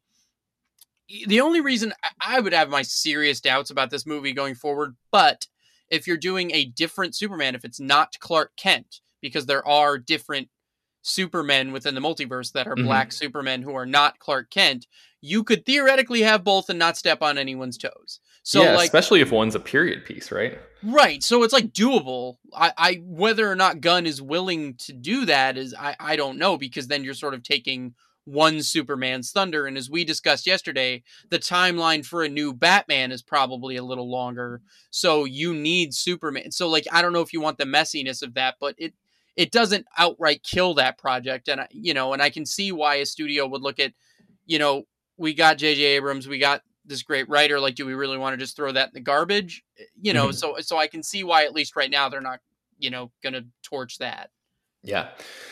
the 1.28 1.40
only 1.40 1.62
reason 1.62 1.94
I 2.20 2.42
would 2.42 2.54
have 2.54 2.70
my 2.70 2.82
serious 2.82 3.40
doubts 3.40 3.70
about 3.70 3.90
this 3.90 4.06
movie 4.06 4.34
going 4.34 4.54
forward, 4.56 4.96
but 5.12 5.48
if 5.90 6.08
you're 6.08 6.18
doing 6.18 6.52
a 6.54 6.66
different 6.66 7.16
Superman, 7.16 7.56
if 7.56 7.66
it's 7.66 7.80
not 7.80 8.14
Clark 8.20 8.52
Kent, 8.58 9.02
because 9.22 9.46
there 9.46 9.68
are 9.68 9.98
different 9.98 10.50
Supermen 11.02 11.72
within 11.72 11.96
the 11.96 12.02
multiverse 12.02 12.52
that 12.52 12.68
are 12.68 12.76
Mhm. 12.76 12.84
black 12.84 13.12
Supermen 13.12 13.62
who 13.62 13.74
are 13.76 13.86
not 13.86 14.20
Clark 14.20 14.50
Kent, 14.50 14.88
you 15.22 15.44
could 15.44 15.66
theoretically 15.66 16.22
have 16.22 16.44
both 16.44 16.70
and 16.70 16.78
not 16.78 16.98
step 16.98 17.22
on 17.22 17.38
anyone's 17.38 17.78
toes. 17.78 18.20
So 18.44 18.64
yeah, 18.64 18.76
like 18.76 18.86
especially 18.86 19.22
if 19.22 19.32
one's 19.32 19.56
a 19.56 19.60
period 19.60 20.06
piece, 20.06 20.32
right? 20.32 20.60
Right. 20.84 21.24
So 21.24 21.44
it's 21.44 21.54
like 21.54 21.74
doable. 21.74 22.38
I, 22.54 22.74
I 22.78 22.94
whether 23.04 23.50
or 23.50 23.56
not 23.56 23.82
Gunn 23.82 24.06
is 24.06 24.22
willing 24.22 24.76
to 24.76 24.94
do 24.94 25.26
that 25.26 25.58
is 25.58 25.74
I, 25.74 25.96
I 26.00 26.16
don't 26.18 26.38
know 26.38 26.58
because 26.58 26.88
then 26.88 27.04
you're 27.04 27.14
sort 27.14 27.34
of 27.34 27.44
taking 27.44 27.96
one 28.28 28.62
Superman's 28.62 29.32
thunder. 29.32 29.66
And 29.66 29.78
as 29.78 29.90
we 29.90 30.04
discussed 30.04 30.46
yesterday, 30.46 31.02
the 31.30 31.40
timeline 31.40 32.06
for 32.06 32.24
a 32.24 32.30
new 32.30 32.54
Batman 32.54 33.14
is 33.14 33.22
probably 33.22 33.78
a 33.78 33.84
little 33.84 34.12
longer. 34.12 34.62
So 34.90 35.24
you 35.24 35.54
need 35.54 35.94
Superman. 35.94 36.52
So 36.52 36.68
like 36.68 36.86
I 36.92 37.02
don't 37.02 37.14
know 37.14 37.22
if 37.22 37.32
you 37.32 37.40
want 37.40 37.58
the 37.58 37.64
messiness 37.66 38.22
of 38.22 38.34
that, 38.34 38.56
but 38.60 38.76
it 38.78 38.94
it 39.38 39.52
doesn't 39.52 39.86
outright 39.98 40.44
kill 40.44 40.74
that 40.74 40.98
project. 40.98 41.48
And 41.48 41.62
I 41.62 41.68
you 41.72 41.94
know, 41.94 42.12
and 42.12 42.22
I 42.22 42.30
can 42.30 42.46
see 42.46 42.72
why 42.74 42.96
a 42.96 43.06
studio 43.06 43.48
would 43.48 43.62
look 43.62 43.80
at, 43.80 43.94
you 44.46 44.60
know, 44.60 44.84
we 45.18 45.34
got 45.34 45.58
JJ 45.58 45.78
Abrams, 45.96 46.28
we 46.28 46.38
got 46.38 46.62
this 46.86 47.04
great 47.04 47.28
writer 47.28 47.60
like 47.60 47.76
do 47.76 47.86
we 47.86 47.94
really 47.94 48.18
want 48.18 48.34
to 48.34 48.38
just 48.38 48.56
throw 48.56 48.72
that 48.72 48.88
in 48.88 48.94
the 48.94 49.02
garbage 49.02 49.62
you 50.02 50.14
know 50.14 50.28
Mhm. 50.30 50.34
so 50.34 50.56
so 50.62 50.78
i 50.78 50.88
can 50.88 51.04
see 51.04 51.22
why 51.22 51.44
at 51.44 51.52
least 51.52 51.76
right 51.76 51.92
now 51.92 52.08
they're 52.08 52.22
not 52.22 52.40
you 52.80 52.90
know 52.90 53.12
gonna 53.22 53.42
torch 53.62 53.98
that 53.98 54.30
Yeah. 54.84 55.10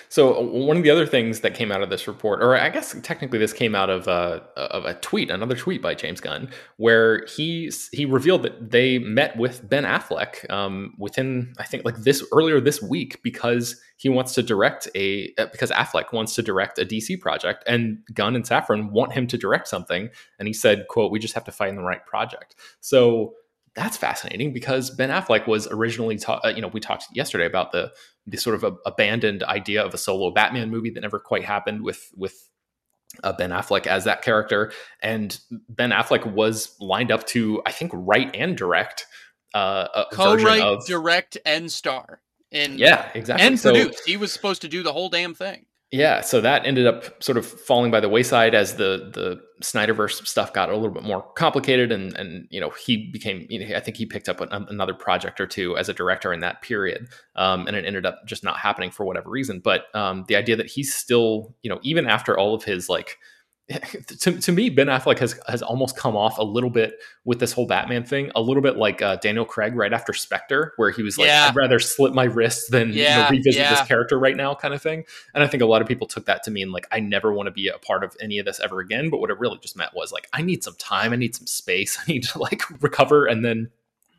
So 0.07 0.39
one 0.39 0.77
of 0.77 0.83
the 0.83 0.89
other 0.91 1.05
things 1.05 1.41
that 1.41 1.55
came 1.55 1.71
out 1.71 1.81
of 1.81 1.89
this 1.89 2.07
report, 2.07 2.41
or 2.41 2.55
I 2.55 2.69
guess 2.69 2.95
technically 3.01 3.37
this 3.37 3.51
came 3.51 3.75
out 3.75 3.89
of 3.89 4.07
a, 4.07 4.43
uh, 4.55 4.67
of 4.71 4.85
a 4.85 4.93
tweet, 4.93 5.29
another 5.29 5.55
tweet 5.55 5.81
by 5.81 5.93
James 5.93 6.21
Gunn, 6.21 6.49
where 6.77 7.25
he 7.25 7.71
he 7.91 8.05
revealed 8.05 8.43
that 8.43 8.71
they 8.71 8.99
met 8.99 9.35
with 9.35 9.67
Ben 9.67 9.83
Affleck 9.83 10.49
um, 10.49 10.93
within 10.97 11.53
I 11.59 11.63
think 11.63 11.83
like 11.83 11.97
this 11.97 12.25
earlier 12.31 12.61
this 12.61 12.81
week 12.81 13.21
because 13.23 13.81
he 13.97 14.07
wants 14.07 14.33
to 14.35 14.43
direct 14.43 14.87
a 14.95 15.33
uh, 15.37 15.47
because 15.51 15.71
Affleck 15.71 16.13
wants 16.13 16.33
to 16.35 16.41
direct 16.41 16.79
a 16.79 16.85
DC 16.85 17.19
project 17.19 17.63
and 17.67 17.97
Gunn 18.13 18.35
and 18.35 18.45
Safran 18.45 18.91
want 18.91 19.11
him 19.11 19.27
to 19.27 19.37
direct 19.37 19.67
something, 19.67 20.09
and 20.39 20.47
he 20.47 20.53
said, 20.53 20.85
"quote 20.87 21.11
We 21.11 21.19
just 21.19 21.33
have 21.33 21.45
to 21.45 21.51
find 21.51 21.77
the 21.77 21.83
right 21.83 22.05
project." 22.05 22.55
So 22.79 23.33
that's 23.75 23.97
fascinating 23.97 24.53
because 24.53 24.89
Ben 24.89 25.09
Affleck 25.09 25.47
was 25.47 25.67
originally, 25.67 26.17
ta- 26.17 26.39
uh, 26.45 26.47
you 26.47 26.61
know, 26.61 26.69
we 26.69 26.79
talked 26.79 27.07
yesterday 27.13 27.45
about 27.45 27.73
the 27.73 27.91
the 28.27 28.37
sort 28.37 28.55
of 28.55 28.63
a, 28.63 28.75
abandoned 28.85 29.43
idea 29.43 29.83
of 29.83 29.93
a 29.93 29.97
solo 29.97 30.31
Batman 30.31 30.69
movie 30.69 30.89
that 30.91 31.01
never 31.01 31.19
quite 31.19 31.45
happened 31.45 31.83
with 31.83 32.11
with 32.15 32.49
uh, 33.23 33.33
Ben 33.33 33.51
Affleck 33.51 33.87
as 33.87 34.03
that 34.05 34.21
character, 34.21 34.71
and 35.01 35.39
Ben 35.69 35.91
Affleck 35.91 36.31
was 36.31 36.75
lined 36.79 37.11
up 37.11 37.25
to, 37.27 37.61
I 37.65 37.71
think, 37.71 37.91
write 37.93 38.35
and 38.35 38.57
direct 38.57 39.05
uh, 39.53 39.87
a 39.93 40.05
co-write, 40.11 40.61
of, 40.61 40.85
direct, 40.85 41.37
and 41.45 41.71
star. 41.71 42.21
And 42.51 42.79
yeah, 42.79 43.09
exactly, 43.13 43.45
and 43.45 43.59
so, 43.59 43.73
produce. 43.73 44.03
He 44.05 44.17
was 44.17 44.31
supposed 44.31 44.61
to 44.61 44.67
do 44.67 44.83
the 44.83 44.93
whole 44.93 45.09
damn 45.09 45.33
thing. 45.33 45.65
Yeah, 45.91 46.21
so 46.21 46.41
that 46.41 46.65
ended 46.65 46.87
up 46.87 47.23
sort 47.23 47.37
of 47.37 47.45
falling 47.45 47.91
by 47.91 47.99
the 47.99 48.09
wayside 48.09 48.55
as 48.55 48.75
the 48.75 49.11
the 49.13 49.41
Snyderverse 49.61 50.25
stuff 50.27 50.51
got 50.51 50.69
a 50.69 50.75
little 50.75 50.89
bit 50.93 51.03
more 51.03 51.21
complicated, 51.33 51.91
and 51.91 52.13
and 52.17 52.47
you 52.49 52.59
know 52.59 52.71
he 52.71 53.09
became 53.11 53.45
you 53.49 53.59
know, 53.59 53.75
I 53.75 53.79
think 53.79 53.95
he 53.95 54.05
picked 54.05 54.27
up 54.27 54.41
an, 54.41 54.49
another 54.51 54.93
project 54.95 55.39
or 55.39 55.45
two 55.45 55.77
as 55.77 55.87
a 55.87 55.93
director 55.93 56.33
in 56.33 56.39
that 56.41 56.61
period, 56.63 57.07
um, 57.35 57.67
and 57.67 57.77
it 57.77 57.85
ended 57.85 58.05
up 58.05 58.25
just 58.25 58.43
not 58.43 58.57
happening 58.57 58.89
for 58.91 59.05
whatever 59.05 59.29
reason. 59.29 59.59
But 59.59 59.83
um, 59.95 60.25
the 60.27 60.35
idea 60.35 60.55
that 60.55 60.67
he's 60.67 60.93
still 60.93 61.55
you 61.61 61.69
know 61.69 61.79
even 61.83 62.07
after 62.07 62.37
all 62.37 62.55
of 62.55 62.63
his 62.63 62.89
like 62.89 63.17
to, 64.19 64.39
to 64.39 64.51
me, 64.51 64.69
Ben 64.69 64.87
Affleck 64.87 65.17
has 65.17 65.39
has 65.47 65.63
almost 65.63 65.97
come 65.97 66.15
off 66.15 66.37
a 66.37 66.43
little 66.43 66.69
bit 66.69 66.99
with 67.23 67.39
this 67.39 67.51
whole 67.51 67.65
Batman 67.65 68.03
thing, 68.03 68.31
a 68.35 68.41
little 68.41 68.61
bit 68.61 68.77
like 68.77 69.01
uh, 69.01 69.15
Daniel 69.15 69.43
Craig 69.43 69.75
right 69.75 69.91
after 69.91 70.13
Spectre, 70.13 70.73
where 70.77 70.91
he 70.91 71.01
was 71.01 71.17
like, 71.17 71.27
yeah. 71.27 71.47
"I'd 71.49 71.55
rather 71.55 71.79
slit 71.79 72.13
my 72.13 72.25
wrists 72.25 72.69
than 72.69 72.93
yeah, 72.93 73.15
you 73.15 73.23
know, 73.23 73.29
revisit 73.29 73.61
yeah. 73.61 73.71
this 73.71 73.87
character 73.87 74.19
right 74.19 74.37
now," 74.37 74.53
kind 74.53 74.75
of 74.75 74.83
thing. 74.83 75.03
And 75.33 75.43
I 75.43 75.47
think 75.47 75.63
a 75.63 75.65
lot 75.65 75.81
of 75.81 75.87
people 75.87 76.05
took 76.05 76.25
that 76.27 76.43
to 76.43 76.51
mean 76.51 76.71
like, 76.71 76.85
"I 76.91 76.99
never 76.99 77.33
want 77.33 77.47
to 77.47 77.51
be 77.51 77.67
a 77.67 77.79
part 77.79 78.03
of 78.03 78.15
any 78.21 78.37
of 78.37 78.45
this 78.45 78.59
ever 78.59 78.81
again." 78.81 79.09
But 79.09 79.19
what 79.19 79.31
it 79.31 79.39
really 79.39 79.57
just 79.57 79.75
meant 79.75 79.95
was 79.95 80.11
like, 80.11 80.27
"I 80.31 80.43
need 80.43 80.63
some 80.63 80.75
time, 80.75 81.11
I 81.11 81.15
need 81.15 81.35
some 81.35 81.47
space, 81.47 81.97
I 82.07 82.11
need 82.11 82.23
to 82.23 82.39
like 82.39 82.61
recover, 82.81 83.25
and 83.25 83.43
then." 83.43 83.71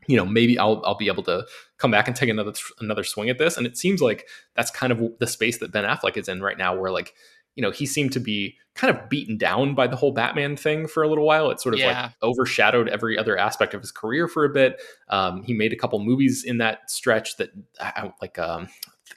you 0.09 0.17
know 0.17 0.25
maybe 0.25 0.57
I'll 0.57 0.81
I'll 0.85 0.95
be 0.95 1.09
able 1.09 1.25
to 1.25 1.45
come 1.79 1.91
back 1.91 2.07
and 2.07 2.15
take 2.15 2.29
another 2.29 2.53
another 2.79 3.03
swing 3.03 3.29
at 3.29 3.39
this 3.39 3.57
and 3.57 3.67
it 3.67 3.77
seems 3.77 4.01
like 4.01 4.29
that's 4.55 4.71
kind 4.71 4.93
of 4.93 5.03
the 5.19 5.27
space 5.27 5.59
that 5.59 5.73
Ben 5.73 5.83
Affleck 5.83 6.17
is 6.17 6.29
in 6.29 6.41
right 6.41 6.57
now 6.57 6.79
where 6.79 6.93
like 6.93 7.13
you 7.57 7.63
know, 7.63 7.71
he 7.71 7.87
seemed 7.87 8.13
to 8.13 8.21
be 8.21 8.57
kind 8.75 8.95
of 8.95 9.09
beaten 9.09 9.37
down 9.39 9.75
by 9.75 9.87
the 9.87 9.97
whole 9.97 10.13
Batman 10.13 10.57
thing 10.57 10.87
for 10.87 11.03
a 11.03 11.09
little 11.09 11.25
while. 11.27 11.51
It 11.51 11.61
sort 11.61 11.75
of 11.75 11.81
yeah. 11.81 12.03
like 12.03 12.13
overshadowed 12.23 12.89
every 12.89 13.19
other 13.19 13.37
aspect 13.37 13.75
of 13.75 13.81
his 13.81 13.91
career 13.91 14.29
for 14.29 14.45
a 14.45 14.51
bit. 14.51 14.81
Um, 15.09 15.43
he 15.43 15.55
made 15.55 15.73
a 15.73 15.77
couple 15.77 15.99
movies 15.99 16.45
in 16.45 16.59
that 16.59 16.91
stretch 16.91 17.39
that 17.39 17.51
like, 18.21 18.39
um, 18.39 18.69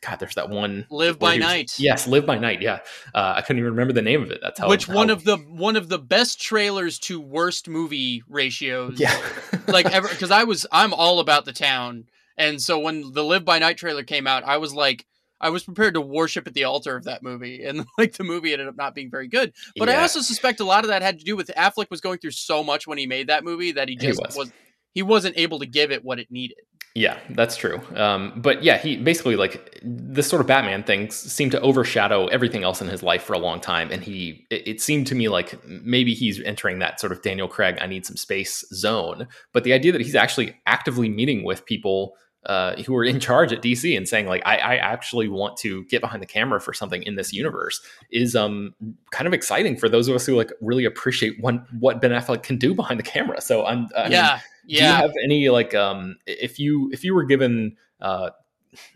God, 0.01 0.17
there's 0.19 0.36
that 0.36 0.50
one 0.50 0.86
Live 0.89 1.19
by 1.19 1.36
was, 1.36 1.39
Night. 1.39 1.72
Yes, 1.77 2.08
Live 2.08 2.25
by 2.25 2.38
Night. 2.38 2.62
Yeah, 2.62 2.79
uh, 3.13 3.34
I 3.36 3.41
couldn't 3.41 3.60
even 3.60 3.72
remember 3.72 3.93
the 3.93 4.01
name 4.01 4.24
of 4.24 4.31
it. 4.31 4.39
That's 4.41 4.60
how. 4.60 4.69
Which 4.69 4.86
how, 4.86 4.96
one 4.96 5.10
of 5.10 5.25
the 5.25 5.38
one 5.38 5.75
of 5.75 5.89
the 5.89 6.00
best 6.00 6.39
trailers 6.39 7.00
to 7.00 7.19
worst 7.19 7.67
movie 7.67 8.24
ratios? 8.29 9.00
Yeah, 9.00 9.19
like 9.67 9.88
ever 9.88 10.08
because 10.08 10.31
I 10.31 10.46
was 10.46 10.65
I'm 10.72 10.93
all 10.93 11.19
about 11.19 11.46
the 11.46 11.53
town, 11.53 12.05
and 12.38 12.62
so 12.62 12.79
when 12.79 13.12
the 13.12 13.24
Live 13.24 13.43
by 13.43 13.60
Night 13.60 13.77
trailer 13.77 14.03
came 14.03 14.27
out, 14.27 14.43
I 14.43 14.58
was 14.58 14.74
like, 14.74 15.05
I 15.41 15.50
was 15.50 15.63
prepared 15.63 15.93
to 15.93 16.01
worship 16.01 16.48
at 16.48 16.53
the 16.53 16.65
altar 16.65 16.96
of 16.96 17.05
that 17.05 17.24
movie, 17.24 17.63
and 17.63 17.86
like 17.98 18.13
the 18.13 18.24
movie 18.24 18.53
ended 18.53 18.67
up 18.67 18.77
not 18.77 18.96
being 18.96 19.10
very 19.10 19.27
good. 19.27 19.53
But 19.77 19.89
yeah. 19.89 20.00
I 20.00 20.01
also 20.01 20.22
suspect 20.22 20.60
a 20.60 20.65
lot 20.65 20.84
of 20.84 20.89
that 20.89 21.01
had 21.01 21.19
to 21.19 21.25
do 21.25 21.36
with 21.36 21.51
Affleck 21.58 21.89
was 21.89 22.01
going 22.01 22.19
through 22.19 22.31
so 22.31 22.63
much 22.63 22.88
when 22.88 22.98
he 22.98 23.08
made 23.08 23.27
that 23.27 23.43
movie 23.43 23.72
that 23.74 23.89
he 23.89 23.96
just 23.96 24.19
he 24.19 24.25
was. 24.25 24.36
was 24.36 24.51
he 24.93 25.03
wasn't 25.03 25.38
able 25.38 25.60
to 25.60 25.65
give 25.65 25.91
it 25.91 26.03
what 26.03 26.19
it 26.19 26.31
needed. 26.31 26.58
Yeah, 26.96 27.19
that's 27.29 27.55
true. 27.55 27.79
Um, 27.96 28.34
but 28.36 28.63
yeah, 28.63 28.77
he 28.77 28.98
basically 28.98 29.36
like 29.36 29.79
this 29.84 30.27
sort 30.27 30.41
of 30.41 30.48
Batman 30.48 30.84
thing 30.84 31.12
seemed 31.12 31.52
to 31.52 31.62
overshadow 31.62 32.25
everything 32.28 32.63
else 32.63 32.82
in 32.82 32.88
his 32.88 33.04
life 33.04 33.23
for 33.23 33.34
a 33.34 33.38
long 33.38 33.62
time, 33.62 33.91
and 33.91 34.04
he 34.04 34.47
it, 34.49 34.67
it, 34.67 34.82
seemed 34.82 35.06
to 35.08 35.15
me 35.15 35.30
like 35.30 35.63
maybe 35.65 36.13
he's 36.15 36.41
entering 36.41 36.80
that 36.80 36.99
sort 36.99 37.12
of 37.12 37.21
Daniel 37.21 37.47
Craig 37.47 37.78
I 37.80 37.86
need 37.86 38.06
some 38.06 38.17
space 38.17 38.65
zone. 38.73 39.28
But 39.54 39.63
the 39.63 39.73
idea 39.73 39.91
that 39.91 40.02
he's 40.02 40.15
actually 40.15 40.60
actively 40.65 41.10
meeting 41.10 41.43
with 41.43 41.65
people 41.65 42.15
uh, 42.45 42.75
who 42.84 42.95
are 42.95 43.04
in 43.04 43.19
charge 43.19 43.52
at 43.52 43.62
DC 43.62 43.95
and 43.95 44.08
saying 44.08 44.25
like 44.25 44.41
I, 44.45 44.58
I, 44.58 44.75
actually 44.78 45.28
want 45.28 45.58
to 45.58 45.84
get 45.86 45.99
behind 45.99 46.21
the 46.21 46.25
camera 46.25 46.62
for 46.62 46.73
something 46.73 47.04
in 47.04 47.15
this 47.15 47.34
universe 47.34 47.82
is 48.12 48.34
um 48.34 48.73
kind 49.12 49.28
of 49.28 49.34
exciting 49.34 49.75
for 49.75 49.89
those 49.89 50.08
of 50.08 50.15
us 50.15 50.25
who 50.25 50.36
like 50.36 50.52
really 50.62 50.86
appreciate 50.86 51.36
what 51.41 51.56
what 51.80 51.99
Ben 51.99 52.12
Affleck 52.12 52.43
can 52.43 52.58
do 52.58 52.73
behind 52.73 52.97
the 52.97 53.04
camera. 53.04 53.41
So 53.41 53.65
I'm 53.65 53.89
I 53.95 54.08
yeah 54.08 54.32
mean, 54.34 54.41
yeah. 54.65 54.78
Do 54.78 54.86
you 54.86 55.02
have 55.02 55.13
any 55.23 55.49
like 55.49 55.75
um 55.75 56.15
if 56.25 56.60
you 56.60 56.89
if 56.93 57.04
you 57.04 57.13
were 57.13 57.25
given 57.25 57.75
uh 57.99 58.30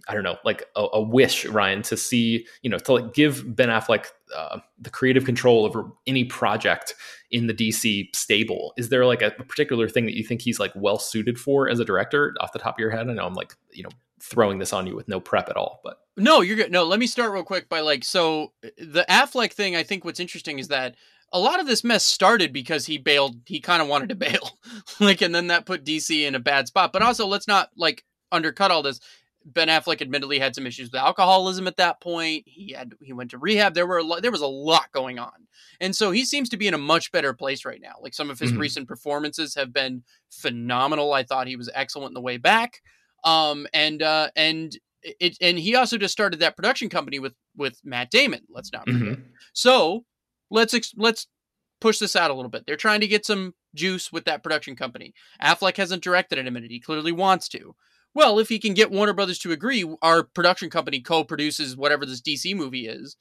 I 0.08 0.14
don't 0.14 0.24
know, 0.24 0.38
like 0.46 0.64
a, 0.76 0.86
a, 0.94 1.02
wish, 1.02 1.46
Ryan, 1.46 1.82
to 1.84 1.98
see, 1.98 2.46
you 2.62 2.70
know, 2.70 2.78
to 2.78 2.94
like 2.94 3.14
give 3.14 3.56
Ben 3.56 3.70
Affleck 3.70 4.06
uh, 4.36 4.60
the 4.80 4.90
creative 4.90 5.26
control 5.26 5.66
over 5.66 5.92
any 6.08 6.24
project 6.24 6.96
in 7.32 7.48
the 7.48 7.54
DC 7.54 8.16
stable. 8.16 8.74
Is 8.78 8.90
there 8.90 9.06
like 9.06 9.22
a, 9.22 9.28
a 9.40 9.44
particular 9.44 9.88
thing 9.88 10.06
that 10.06 10.16
you 10.16 10.24
think 10.24 10.42
he's 10.42 10.60
like 10.60 10.72
well 10.76 11.00
suited 11.00 11.40
for 11.40 11.70
as 11.70 11.80
a 11.80 11.86
director 11.86 12.34
off 12.40 12.54
the 12.54 12.60
top 12.60 12.76
of 12.76 12.80
your 12.80 12.92
head? 12.92 13.10
I 13.10 13.14
know 13.14 13.26
I'm 13.26 13.34
like, 13.34 13.54
you 13.72 13.84
know, 13.84 13.90
throwing 14.22 14.60
this 14.60 14.74
on 14.74 14.88
you 14.88 14.96
with 14.96 15.08
no 15.08 15.20
prep 15.20 15.50
at 15.50 15.58
all, 15.58 15.82
but 15.84 16.00
no, 16.16 16.42
you're 16.42 16.56
good. 16.56 16.72
No, 16.72 16.84
let 16.84 17.00
me 17.00 17.08
start 17.08 17.32
real 17.32 17.44
quick 17.44 17.68
by 17.70 17.80
like, 17.80 18.04
so 18.04 18.54
the 18.62 19.06
Affleck 19.10 19.52
thing, 19.52 19.76
I 19.76 19.84
think 19.84 20.06
what's 20.06 20.20
interesting 20.20 20.60
is 20.60 20.68
that 20.70 20.96
a 21.32 21.40
lot 21.40 21.60
of 21.60 21.66
this 21.66 21.84
mess 21.84 22.06
started 22.06 22.54
because 22.54 22.86
he 22.86 22.98
bailed, 22.98 23.38
he 23.48 23.60
kind 23.60 23.82
of 23.82 23.88
wanted 23.88 24.10
to 24.10 24.16
bail. 24.16 24.58
like, 25.00 25.22
and 25.22 25.34
then 25.34 25.48
that 25.48 25.66
put 25.66 25.84
DC 25.84 26.26
in 26.26 26.36
a 26.36 26.40
bad 26.40 26.68
spot. 26.68 26.94
But 26.94 27.02
also, 27.02 27.28
let's 27.28 27.48
not 27.48 27.70
like 27.76 28.04
undercut 28.32 28.72
all 28.72 28.84
this. 28.84 29.00
Ben 29.46 29.68
Affleck 29.68 30.02
admittedly 30.02 30.40
had 30.40 30.56
some 30.56 30.66
issues 30.66 30.92
with 30.92 31.02
alcoholism 31.02 31.68
at 31.68 31.78
that 31.78 32.02
point. 32.02 32.44
He 32.46 32.74
had 32.74 32.94
he 33.02 33.14
went 33.14 33.32
to 33.32 33.38
rehab. 33.38 33.74
There 33.74 33.88
were 33.88 34.00
a 34.00 34.22
there 34.22 34.32
was 34.32 34.42
a 34.42 34.48
lot 34.48 34.92
going 34.92 35.20
on, 35.20 35.48
and 35.80 35.96
so 35.96 36.12
he 36.12 36.26
seems 36.26 36.50
to 36.50 36.58
be 36.58 36.68
in 36.68 36.74
a 36.74 36.80
much 36.80 37.12
better 37.12 37.34
place 37.34 37.66
right 37.66 37.82
now. 37.82 37.96
Like 38.02 38.14
some 38.14 38.30
of 38.30 38.40
his 38.40 38.52
mm-hmm. 38.52 38.62
recent 38.62 38.88
performances 38.88 39.56
have 39.56 39.74
been 39.74 40.04
phenomenal. 40.32 41.14
I 41.14 41.24
thought 41.24 41.48
he 41.48 41.56
was 41.56 41.70
excellent 41.74 42.12
in 42.12 42.14
the 42.16 42.22
way 42.22 42.38
back, 42.38 42.82
um, 43.24 43.68
and 43.74 44.02
uh, 44.02 44.30
and 44.36 44.78
it 45.04 45.38
and 45.42 45.58
he 45.58 45.76
also 45.76 45.98
just 45.98 46.14
started 46.14 46.40
that 46.40 46.56
production 46.56 46.90
company 46.90 47.20
with 47.20 47.34
with 47.56 47.80
Matt 47.84 48.12
Damon. 48.12 48.42
Let's 48.50 48.72
not 48.72 48.86
forget. 48.86 49.02
Mm-hmm. 49.02 49.22
So 49.54 50.06
let's 50.50 50.74
ex- 50.74 50.96
let's 50.96 51.28
push 51.82 52.00
this 52.00 52.16
out 52.16 52.32
a 52.32 52.34
little 52.34 52.50
bit. 52.50 52.66
They're 52.66 52.78
trying 52.78 53.02
to 53.02 53.08
get 53.08 53.26
some 53.26 53.54
juice 53.76 54.12
with 54.12 54.26
that 54.26 54.44
production 54.44 54.76
company. 54.76 55.14
Affleck 55.42 55.78
hasn't 55.78 56.04
directed 56.04 56.40
in 56.40 56.48
a 56.48 56.52
minute. 56.52 56.72
He 56.72 56.80
clearly 56.80 57.12
wants 57.12 57.50
to. 57.50 57.76
Well, 58.16 58.40
if 58.40 58.50
he 58.50 58.60
can 58.60 58.74
get 58.74 58.92
Warner 58.92 59.14
Brothers 59.14 59.40
to 59.40 59.52
agree, 59.52 59.86
our 60.02 60.24
production 60.24 60.70
company 60.70 61.00
co-produces 61.00 61.76
whatever 61.76 62.06
this 62.06 62.22
DC 62.22 62.56
movie 62.56 62.88
is. 62.88 63.18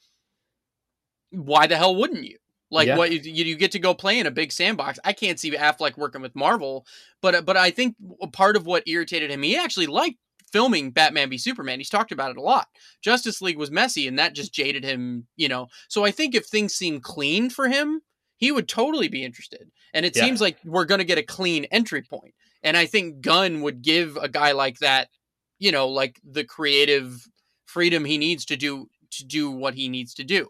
Why 1.30 1.66
the 1.66 1.76
hell 1.76 1.96
wouldn't 1.96 2.24
you? 2.24 2.36
Like 2.70 2.88
yeah. 2.88 2.96
what 2.96 3.12
you, 3.12 3.20
you 3.44 3.56
get 3.56 3.72
to 3.72 3.78
go 3.78 3.94
play 3.94 4.18
in 4.18 4.26
a 4.26 4.30
big 4.30 4.50
sandbox. 4.50 4.98
I 5.04 5.12
can't 5.12 5.38
see 5.38 5.50
Affleck 5.50 5.98
working 5.98 6.22
with 6.22 6.34
Marvel, 6.34 6.86
but 7.20 7.44
but 7.44 7.56
I 7.56 7.70
think 7.70 7.96
part 8.32 8.56
of 8.56 8.64
what 8.64 8.88
irritated 8.88 9.30
him, 9.30 9.42
he 9.42 9.56
actually 9.56 9.86
liked 9.86 10.16
filming 10.52 10.90
Batman 10.90 11.30
v 11.30 11.38
Superman. 11.38 11.80
He's 11.80 11.90
talked 11.90 12.12
about 12.12 12.30
it 12.30 12.38
a 12.38 12.42
lot. 12.42 12.68
Justice 13.02 13.42
League 13.42 13.58
was 13.58 13.70
messy 13.70 14.08
and 14.08 14.18
that 14.18 14.34
just 14.34 14.54
jaded 14.54 14.84
him, 14.84 15.26
you 15.36 15.48
know. 15.48 15.68
So 15.88 16.04
I 16.04 16.10
think 16.10 16.34
if 16.34 16.46
things 16.46 16.74
seem 16.74 17.00
clean 17.00 17.50
for 17.50 17.68
him, 17.68 18.00
he 18.36 18.52
would 18.52 18.68
totally 18.68 19.08
be 19.08 19.24
interested. 19.24 19.70
And 19.94 20.06
it 20.06 20.16
yeah. 20.16 20.24
seems 20.24 20.40
like 20.40 20.58
we're 20.64 20.84
going 20.84 20.98
to 20.98 21.04
get 21.04 21.18
a 21.18 21.22
clean 21.22 21.64
entry 21.66 22.02
point. 22.02 22.34
And 22.62 22.76
I 22.76 22.86
think 22.86 23.20
Gunn 23.20 23.62
would 23.62 23.82
give 23.82 24.16
a 24.16 24.28
guy 24.28 24.52
like 24.52 24.78
that, 24.78 25.08
you 25.58 25.72
know, 25.72 25.88
like 25.88 26.20
the 26.24 26.44
creative 26.44 27.26
freedom 27.66 28.04
he 28.04 28.18
needs 28.18 28.44
to 28.46 28.56
do 28.56 28.88
to 29.10 29.24
do 29.24 29.50
what 29.50 29.74
he 29.74 29.88
needs 29.88 30.14
to 30.14 30.24
do. 30.24 30.48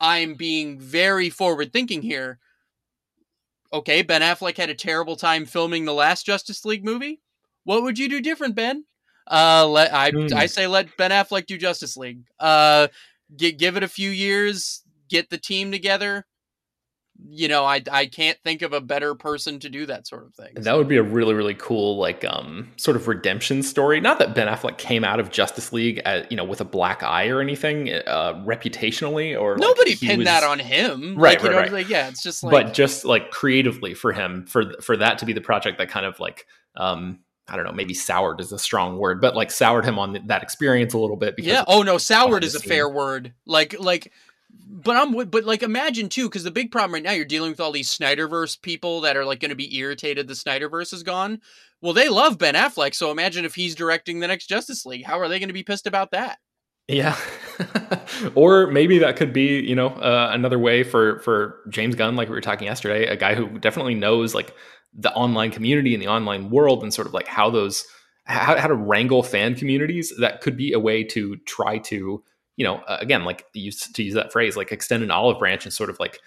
I'm 0.00 0.34
being 0.34 0.78
very 0.78 1.30
forward 1.30 1.72
thinking 1.72 2.02
here. 2.02 2.38
Okay, 3.72 4.02
Ben 4.02 4.22
Affleck 4.22 4.56
had 4.56 4.70
a 4.70 4.74
terrible 4.74 5.16
time 5.16 5.44
filming 5.44 5.84
the 5.84 5.92
last 5.92 6.24
Justice 6.24 6.64
League 6.64 6.84
movie. 6.84 7.20
What 7.64 7.82
would 7.82 7.98
you 7.98 8.08
do 8.08 8.20
different, 8.20 8.54
Ben? 8.54 8.84
Uh, 9.30 9.66
let 9.68 9.92
I 9.92 10.10
mm. 10.10 10.32
I 10.32 10.46
say 10.46 10.66
let 10.66 10.96
Ben 10.96 11.10
Affleck 11.10 11.46
do 11.46 11.58
Justice 11.58 11.96
League. 11.96 12.22
Uh, 12.40 12.88
get, 13.36 13.58
give 13.58 13.76
it 13.76 13.82
a 13.82 13.88
few 13.88 14.08
years, 14.08 14.82
get 15.08 15.28
the 15.28 15.36
team 15.36 15.70
together, 15.70 16.26
you 17.30 17.48
know, 17.48 17.64
I 17.64 17.82
I 17.90 18.06
can't 18.06 18.38
think 18.44 18.62
of 18.62 18.72
a 18.72 18.80
better 18.80 19.14
person 19.14 19.58
to 19.60 19.68
do 19.68 19.86
that 19.86 20.06
sort 20.06 20.24
of 20.26 20.34
thing. 20.34 20.54
That 20.54 20.76
would 20.76 20.88
be 20.88 20.96
a 20.96 21.02
really 21.02 21.34
really 21.34 21.54
cool 21.54 21.96
like 21.96 22.24
um 22.24 22.70
sort 22.76 22.96
of 22.96 23.08
redemption 23.08 23.62
story. 23.62 24.00
Not 24.00 24.18
that 24.20 24.34
Ben 24.34 24.46
Affleck 24.46 24.78
came 24.78 25.04
out 25.04 25.18
of 25.18 25.30
Justice 25.30 25.72
League 25.72 26.00
at, 26.04 26.30
you 26.30 26.36
know 26.36 26.44
with 26.44 26.60
a 26.60 26.64
black 26.64 27.02
eye 27.02 27.28
or 27.28 27.40
anything 27.40 27.90
uh 27.90 28.34
reputationally 28.46 29.38
or 29.38 29.56
nobody 29.56 29.90
like 29.90 30.00
pinned 30.00 30.18
was... 30.18 30.26
that 30.26 30.44
on 30.44 30.58
him. 30.58 31.16
Right, 31.16 31.42
like, 31.42 31.42
right, 31.42 31.50
know, 31.52 31.58
right. 31.58 31.72
Like, 31.72 31.88
yeah, 31.88 32.08
it's 32.08 32.22
just 32.22 32.42
like 32.44 32.52
But 32.52 32.74
just 32.74 33.04
like 33.04 33.30
creatively 33.30 33.94
for 33.94 34.12
him 34.12 34.46
for 34.46 34.72
for 34.80 34.96
that 34.96 35.18
to 35.18 35.26
be 35.26 35.32
the 35.32 35.40
project 35.40 35.78
that 35.78 35.88
kind 35.88 36.06
of 36.06 36.20
like 36.20 36.46
um 36.76 37.18
I 37.48 37.56
don't 37.56 37.64
know, 37.64 37.72
maybe 37.72 37.94
soured 37.94 38.40
is 38.40 38.52
a 38.52 38.58
strong 38.58 38.98
word, 38.98 39.22
but 39.22 39.34
like 39.34 39.50
soured 39.50 39.86
him 39.86 39.98
on 39.98 40.18
that 40.26 40.42
experience 40.42 40.92
a 40.92 40.98
little 40.98 41.16
bit. 41.16 41.34
Because 41.34 41.50
yeah. 41.50 41.64
Oh 41.66 41.82
no, 41.82 41.96
soured 41.96 42.44
is 42.44 42.54
a 42.54 42.60
fair 42.60 42.88
word. 42.88 43.32
Like 43.46 43.74
like, 43.80 44.12
but 44.70 44.96
I'm 44.96 45.30
but 45.30 45.44
like 45.44 45.62
imagine 45.62 46.08
too, 46.08 46.28
because 46.28 46.44
the 46.44 46.50
big 46.50 46.70
problem 46.70 46.94
right 46.94 47.02
now 47.02 47.12
you're 47.12 47.24
dealing 47.24 47.50
with 47.50 47.60
all 47.60 47.72
these 47.72 47.90
Snyderverse 47.90 48.60
people 48.60 49.00
that 49.00 49.16
are 49.16 49.24
like 49.24 49.40
going 49.40 49.48
to 49.48 49.56
be 49.56 49.76
irritated 49.76 50.28
the 50.28 50.34
Snyderverse 50.34 50.92
is 50.92 51.02
gone. 51.02 51.40
Well, 51.80 51.94
they 51.94 52.08
love 52.08 52.38
Ben 52.38 52.54
Affleck, 52.54 52.94
so 52.94 53.10
imagine 53.10 53.44
if 53.44 53.54
he's 53.54 53.74
directing 53.74 54.20
the 54.20 54.26
next 54.26 54.48
Justice 54.48 54.84
League. 54.84 55.04
How 55.04 55.18
are 55.20 55.28
they 55.28 55.38
going 55.38 55.48
to 55.48 55.54
be 55.54 55.62
pissed 55.62 55.86
about 55.86 56.10
that? 56.10 56.38
Yeah. 56.86 57.16
or 58.34 58.66
maybe 58.66 58.98
that 58.98 59.16
could 59.16 59.32
be, 59.32 59.60
you 59.60 59.74
know, 59.74 59.88
uh, 59.88 60.30
another 60.32 60.58
way 60.58 60.82
for 60.82 61.20
for 61.20 61.60
James 61.68 61.94
Gunn, 61.94 62.16
like 62.16 62.28
we 62.28 62.34
were 62.34 62.40
talking 62.40 62.66
yesterday, 62.66 63.06
a 63.06 63.16
guy 63.16 63.34
who 63.34 63.58
definitely 63.58 63.94
knows 63.94 64.34
like 64.34 64.54
the 64.92 65.12
online 65.12 65.50
community 65.50 65.94
and 65.94 66.02
the 66.02 66.08
online 66.08 66.50
world 66.50 66.82
and 66.82 66.92
sort 66.92 67.06
of 67.06 67.14
like 67.14 67.26
how 67.26 67.48
those 67.50 67.84
how, 68.24 68.58
how 68.58 68.66
to 68.66 68.74
wrangle 68.74 69.22
fan 69.22 69.54
communities. 69.54 70.12
That 70.18 70.40
could 70.40 70.56
be 70.56 70.72
a 70.72 70.78
way 70.78 71.04
to 71.04 71.36
try 71.46 71.78
to, 71.78 72.22
you 72.58 72.64
know, 72.64 72.82
again, 72.88 73.24
like 73.24 73.44
use 73.54 73.78
to 73.80 74.02
use 74.02 74.14
that 74.14 74.32
phrase, 74.32 74.56
like 74.56 74.72
extend 74.72 75.04
an 75.04 75.12
olive 75.12 75.38
branch 75.38 75.64
and 75.64 75.72
sort 75.72 75.88
of 75.88 76.00
like 76.00 76.18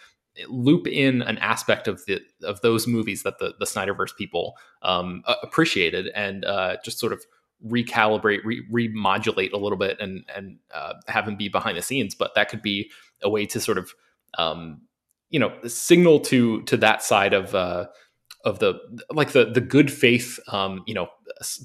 loop 0.48 0.88
in 0.88 1.22
an 1.24 1.38
aspect 1.40 1.90
of 1.90 2.04
the 2.06 2.22
of 2.42 2.62
those 2.62 2.88
movies 2.88 3.24
that 3.24 3.38
the 3.40 3.54
the 3.60 3.66
Snyderverse 3.66 4.16
people 4.16 4.56
um, 4.82 5.24
appreciated 5.44 6.08
and 6.16 6.46
uh, 6.46 6.78
just 6.86 7.00
sort 7.00 7.12
of 7.12 7.22
recalibrate, 7.68 8.40
re- 8.46 8.66
remodulate 8.72 9.52
a 9.52 9.58
little 9.58 9.78
bit, 9.78 10.00
and 10.00 10.24
and 10.34 10.60
uh, 10.74 10.94
have 11.08 11.28
him 11.28 11.36
be 11.36 11.50
behind 11.50 11.78
the 11.78 11.82
scenes. 11.82 12.16
But 12.16 12.34
that 12.36 12.48
could 12.48 12.62
be 12.62 12.90
a 13.22 13.30
way 13.30 13.46
to 13.48 13.60
sort 13.60 13.78
of 13.78 13.92
um, 14.38 14.84
you 15.32 15.40
know 15.40 15.52
signal 15.68 16.22
to 16.22 16.62
to 16.62 16.78
that 16.78 17.04
side 17.04 17.34
of 17.34 17.54
uh, 17.54 17.88
of 18.44 18.60
the 18.60 18.80
like 19.12 19.32
the 19.32 19.46
the 19.46 19.62
good 19.62 19.92
faith 19.92 20.40
um, 20.48 20.84
you 20.88 20.94
know 20.94 21.08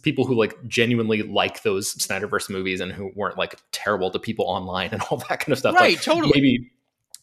people 0.02 0.24
who 0.24 0.34
like 0.34 0.54
genuinely 0.66 1.22
like 1.22 1.62
those 1.62 1.94
Snyderverse 1.94 2.48
movies 2.50 2.80
and 2.80 2.92
who 2.92 3.10
weren't 3.14 3.38
like 3.38 3.56
terrible 3.72 4.10
to 4.10 4.18
people 4.18 4.46
online 4.46 4.90
and 4.92 5.02
all 5.10 5.18
that 5.28 5.40
kind 5.40 5.52
of 5.52 5.58
stuff. 5.58 5.74
Right, 5.74 5.94
like, 5.94 6.02
totally. 6.02 6.32
Maybe 6.34 6.70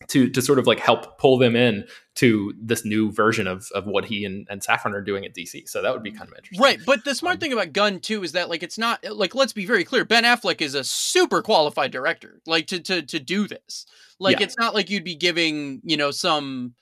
to 0.08 0.30
to 0.30 0.42
sort 0.42 0.60
of 0.60 0.68
like 0.68 0.80
help 0.80 1.18
pull 1.18 1.38
them 1.38 1.56
in 1.56 1.86
to 2.16 2.54
this 2.62 2.84
new 2.84 3.12
version 3.12 3.48
of 3.48 3.70
of 3.74 3.86
what 3.86 4.06
he 4.06 4.26
and, 4.26 4.46
and 4.50 4.62
Safran 4.62 4.94
are 4.94 5.02
doing 5.02 5.26
at 5.26 5.34
DC. 5.34 5.68
So 5.68 5.82
that 5.82 5.94
would 5.94 6.04
be 6.04 6.12
kind 6.12 6.30
of 6.30 6.36
interesting. 6.36 6.62
Right. 6.62 6.80
But 6.86 7.06
the 7.06 7.16
smart 7.16 7.36
um, 7.36 7.40
thing 7.40 7.54
about 7.54 7.74
Gunn 7.74 8.00
too 8.00 8.24
is 8.24 8.34
that 8.34 8.50
like 8.50 8.64
it's 8.64 8.78
not 8.78 9.04
like 9.04 9.34
let's 9.34 9.54
be 9.54 9.66
very 9.66 9.84
clear, 9.84 10.04
Ben 10.06 10.24
Affleck 10.24 10.62
is 10.62 10.76
a 10.76 10.84
super 10.84 11.42
qualified 11.42 11.92
director, 11.92 12.42
like 12.46 12.68
to 12.68 12.80
to 12.82 13.02
to 13.04 13.20
do 13.20 13.48
this. 13.48 13.86
Like 14.20 14.40
yeah. 14.40 14.46
it's 14.46 14.58
not 14.58 14.74
like 14.74 14.90
you'd 14.90 15.04
be 15.04 15.16
giving, 15.16 15.82
you 15.84 15.98
know, 15.98 16.12
some 16.12 16.76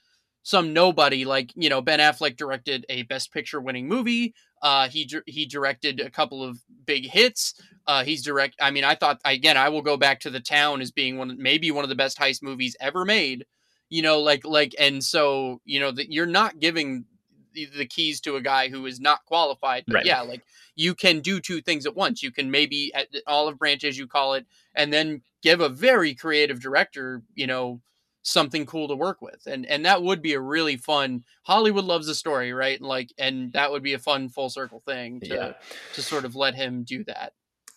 some 0.43 0.73
nobody 0.73 1.25
like 1.25 1.51
you 1.55 1.69
know 1.69 1.81
Ben 1.81 1.99
Affleck 1.99 2.35
directed 2.35 2.85
a 2.89 3.03
Best 3.03 3.31
Picture 3.31 3.61
winning 3.61 3.87
movie. 3.87 4.33
Uh, 4.61 4.87
he 4.87 5.09
he 5.25 5.45
directed 5.45 5.99
a 5.99 6.09
couple 6.09 6.43
of 6.43 6.59
big 6.85 7.05
hits. 7.05 7.53
Uh, 7.87 8.03
he's 8.03 8.23
direct. 8.23 8.55
I 8.59 8.71
mean, 8.71 8.83
I 8.83 8.95
thought 8.95 9.19
again. 9.25 9.57
I 9.57 9.69
will 9.69 9.81
go 9.81 9.97
back 9.97 10.19
to 10.21 10.29
the 10.29 10.39
town 10.39 10.81
as 10.81 10.91
being 10.91 11.17
one, 11.17 11.35
maybe 11.39 11.71
one 11.71 11.83
of 11.83 11.89
the 11.89 11.95
best 11.95 12.17
heist 12.17 12.43
movies 12.43 12.75
ever 12.79 13.05
made. 13.05 13.45
You 13.89 14.01
know, 14.01 14.19
like 14.19 14.45
like, 14.45 14.73
and 14.79 15.03
so 15.03 15.61
you 15.65 15.79
know 15.79 15.91
that 15.91 16.11
you're 16.11 16.25
not 16.25 16.59
giving 16.59 17.05
the, 17.53 17.67
the, 17.77 17.85
keys 17.85 18.21
to 18.21 18.37
a 18.37 18.41
guy 18.41 18.69
who 18.69 18.85
is 18.85 18.99
not 18.99 19.25
qualified. 19.25 19.83
But 19.87 19.95
right. 19.95 20.05
yeah, 20.05 20.21
like 20.21 20.43
you 20.75 20.95
can 20.95 21.19
do 21.19 21.39
two 21.39 21.61
things 21.61 21.85
at 21.85 21.95
once. 21.95 22.23
You 22.23 22.31
can 22.31 22.49
maybe 22.49 22.91
at 22.93 23.07
olive 23.27 23.59
branch 23.59 23.83
as 23.83 23.97
you 23.97 24.07
call 24.07 24.35
it, 24.35 24.45
and 24.75 24.93
then 24.93 25.21
give 25.41 25.59
a 25.59 25.69
very 25.69 26.13
creative 26.13 26.61
director, 26.61 27.23
you 27.35 27.47
know, 27.47 27.81
something 28.23 28.65
cool 28.65 28.87
to 28.87 28.95
work 28.95 29.21
with 29.21 29.47
and 29.47 29.65
and 29.65 29.85
that 29.85 30.03
would 30.03 30.21
be 30.21 30.33
a 30.33 30.39
really 30.39 30.77
fun 30.77 31.23
hollywood 31.43 31.85
loves 31.85 32.07
a 32.07 32.15
story 32.15 32.51
right? 32.53 32.81
Like 32.81 33.13
and 33.17 33.51
that 33.53 33.71
would 33.71 33.83
be 33.83 33.93
a 33.93 33.99
fun 33.99 34.29
full 34.29 34.49
circle 34.49 34.81
thing 34.85 35.19
to 35.21 35.27
yeah. 35.27 35.53
to 35.93 36.01
sort 36.01 36.25
of 36.25 36.35
let 36.35 36.55
him 36.55 36.83
do 36.83 37.03
that. 37.05 37.33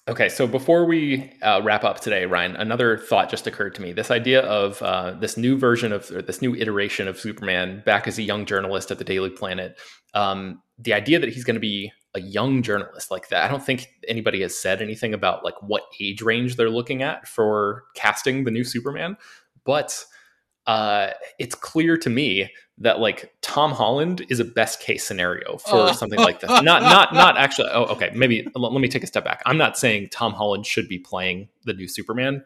Okay 0.07 0.29
so 0.29 0.47
before 0.47 0.85
we 0.85 1.33
uh, 1.43 1.61
wrap 1.65 1.85
up 1.85 2.01
today 2.01 2.27
ryan 2.27 2.57
another 2.57 2.99
thought 2.99 3.31
just 3.31 3.47
occurred 3.47 3.75
to 3.77 3.83
me. 3.83 3.93
This 3.93 4.11
idea 4.11 4.43
of 4.43 4.81
uh, 4.83 5.13
this 5.13 5.37
new 5.37 5.57
version 5.57 5.93
of 5.93 6.09
this 6.09 6.43
new 6.43 6.55
iteration 6.55 7.09
of 7.09 7.19
superman 7.19 7.83
back 7.85 8.07
as 8.07 8.19
a 8.19 8.23
young 8.23 8.45
journalist 8.45 8.91
at 8.91 8.99
the 8.99 9.05
daily 9.05 9.31
planet 9.31 9.79
um, 10.15 10.63
the 10.79 10.93
idea 10.93 11.19
that 11.19 11.33
he's 11.33 11.45
going 11.45 11.55
to 11.55 11.61
be 11.61 11.93
a 12.17 12.21
young 12.21 12.63
journalist 12.63 13.11
like 13.11 13.29
that 13.29 13.45
i 13.45 13.49
don't 13.49 13.65
think 13.65 13.89
anybody 14.07 14.41
has 14.41 14.57
said 14.57 14.81
anything 14.81 15.13
about 15.13 15.45
like 15.45 15.61
what 15.63 15.83
age 16.01 16.23
range 16.23 16.55
they're 16.55 16.71
looking 16.71 17.03
at 17.03 17.27
for 17.27 17.83
casting 17.97 18.45
the 18.45 18.53
new 18.53 18.63
superman 18.63 19.17
but 19.65 20.05
uh, 20.67 21.11
it's 21.39 21.55
clear 21.55 21.97
to 21.99 22.11
me 22.11 22.51
that 22.79 22.99
like 22.99 23.33
Tom 23.41 23.73
Holland 23.73 24.27
is 24.29 24.41
a 24.41 24.45
best 24.45 24.81
case 24.81 25.07
scenario 25.07 25.59
for 25.59 25.75
oh. 25.75 25.93
something 25.93 26.19
like 26.19 26.41
this. 26.41 26.51
Not 26.51 26.83
not 26.83 27.15
not 27.15 27.37
actually. 27.37 27.69
Oh, 27.73 27.85
okay. 27.85 28.11
Maybe 28.15 28.47
let, 28.55 28.73
let 28.73 28.81
me 28.81 28.89
take 28.89 29.05
a 29.05 29.07
step 29.07 29.25
back. 29.25 29.43
I'm 29.47 29.59
not 29.59 29.79
saying 29.79 30.09
Tom 30.11 30.33
Holland 30.33 30.67
should 30.67 30.89
be 30.89 30.99
playing 30.99 31.49
the 31.65 31.73
new 31.73 31.87
Superman. 31.87 32.45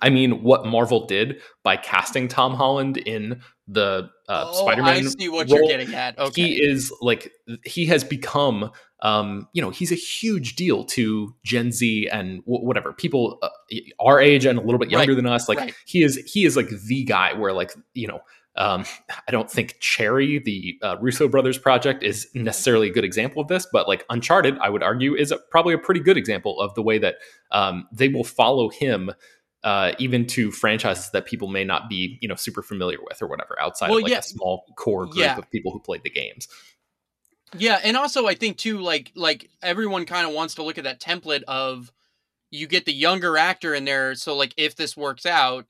I 0.00 0.10
mean, 0.10 0.42
what 0.42 0.66
Marvel 0.66 1.06
did 1.06 1.40
by 1.62 1.76
casting 1.76 2.28
Tom 2.28 2.54
Holland 2.54 2.96
in 2.96 3.42
the 3.68 4.10
uh, 4.28 4.44
oh, 4.48 4.62
Spider-Man. 4.62 4.94
I 4.94 5.02
see 5.02 5.28
what 5.28 5.50
role, 5.50 5.60
you're 5.60 5.68
getting 5.68 5.94
at. 5.94 6.18
Okay, 6.18 6.42
he 6.42 6.62
is 6.62 6.92
like 7.00 7.32
he 7.64 7.86
has 7.86 8.04
become. 8.04 8.70
Um, 9.00 9.48
you 9.52 9.60
know, 9.60 9.70
he's 9.70 9.90
a 9.90 9.96
huge 9.96 10.54
deal 10.54 10.84
to 10.84 11.34
Gen 11.44 11.72
Z 11.72 12.08
and 12.12 12.44
w- 12.44 12.64
whatever 12.64 12.92
people 12.92 13.38
uh, 13.42 13.48
our 13.98 14.20
age 14.20 14.46
and 14.46 14.58
a 14.58 14.62
little 14.62 14.78
bit 14.78 14.90
younger 14.90 15.12
right. 15.12 15.16
than 15.16 15.26
us. 15.26 15.48
Like 15.48 15.58
right. 15.58 15.74
he 15.86 16.04
is, 16.04 16.16
he 16.32 16.44
is 16.44 16.56
like 16.56 16.68
the 16.68 17.02
guy 17.02 17.32
where 17.32 17.52
like 17.52 17.74
you 17.94 18.06
know, 18.06 18.20
um, 18.56 18.84
I 19.26 19.32
don't 19.32 19.50
think 19.50 19.76
Cherry, 19.80 20.38
the 20.38 20.78
uh, 20.82 20.96
Russo 21.00 21.26
brothers 21.26 21.58
project, 21.58 22.02
is 22.02 22.28
necessarily 22.34 22.90
a 22.90 22.92
good 22.92 23.04
example 23.04 23.42
of 23.42 23.48
this, 23.48 23.66
but 23.72 23.88
like 23.88 24.04
Uncharted, 24.10 24.58
I 24.58 24.68
would 24.68 24.82
argue, 24.82 25.14
is 25.14 25.32
a, 25.32 25.38
probably 25.50 25.74
a 25.74 25.78
pretty 25.78 26.00
good 26.00 26.16
example 26.16 26.60
of 26.60 26.74
the 26.74 26.82
way 26.82 26.98
that 26.98 27.16
um, 27.50 27.88
they 27.92 28.08
will 28.08 28.24
follow 28.24 28.68
him 28.68 29.10
uh, 29.64 29.92
even 29.98 30.26
to 30.26 30.50
franchises 30.50 31.10
that 31.10 31.26
people 31.26 31.48
may 31.48 31.64
not 31.64 31.88
be, 31.88 32.18
you 32.20 32.28
know, 32.28 32.34
super 32.34 32.62
familiar 32.62 32.98
with 33.02 33.22
or 33.22 33.28
whatever, 33.28 33.56
outside 33.60 33.88
well, 33.88 33.98
of 33.98 34.04
like 34.04 34.12
yeah. 34.12 34.18
a 34.18 34.22
small 34.22 34.64
core 34.76 35.06
group 35.06 35.16
yeah. 35.16 35.38
of 35.38 35.50
people 35.50 35.72
who 35.72 35.80
played 35.80 36.02
the 36.02 36.10
games. 36.10 36.48
Yeah, 37.56 37.78
and 37.82 37.96
also 37.96 38.26
I 38.26 38.34
think 38.34 38.56
too, 38.56 38.80
like 38.80 39.12
like 39.14 39.50
everyone 39.62 40.06
kind 40.06 40.26
of 40.26 40.34
wants 40.34 40.54
to 40.54 40.62
look 40.62 40.78
at 40.78 40.84
that 40.84 41.00
template 41.00 41.42
of 41.44 41.92
you 42.50 42.66
get 42.66 42.86
the 42.86 42.92
younger 42.92 43.36
actor 43.36 43.74
in 43.74 43.84
there, 43.84 44.14
so 44.14 44.36
like 44.36 44.54
if 44.56 44.74
this 44.74 44.96
works 44.96 45.26
out, 45.26 45.66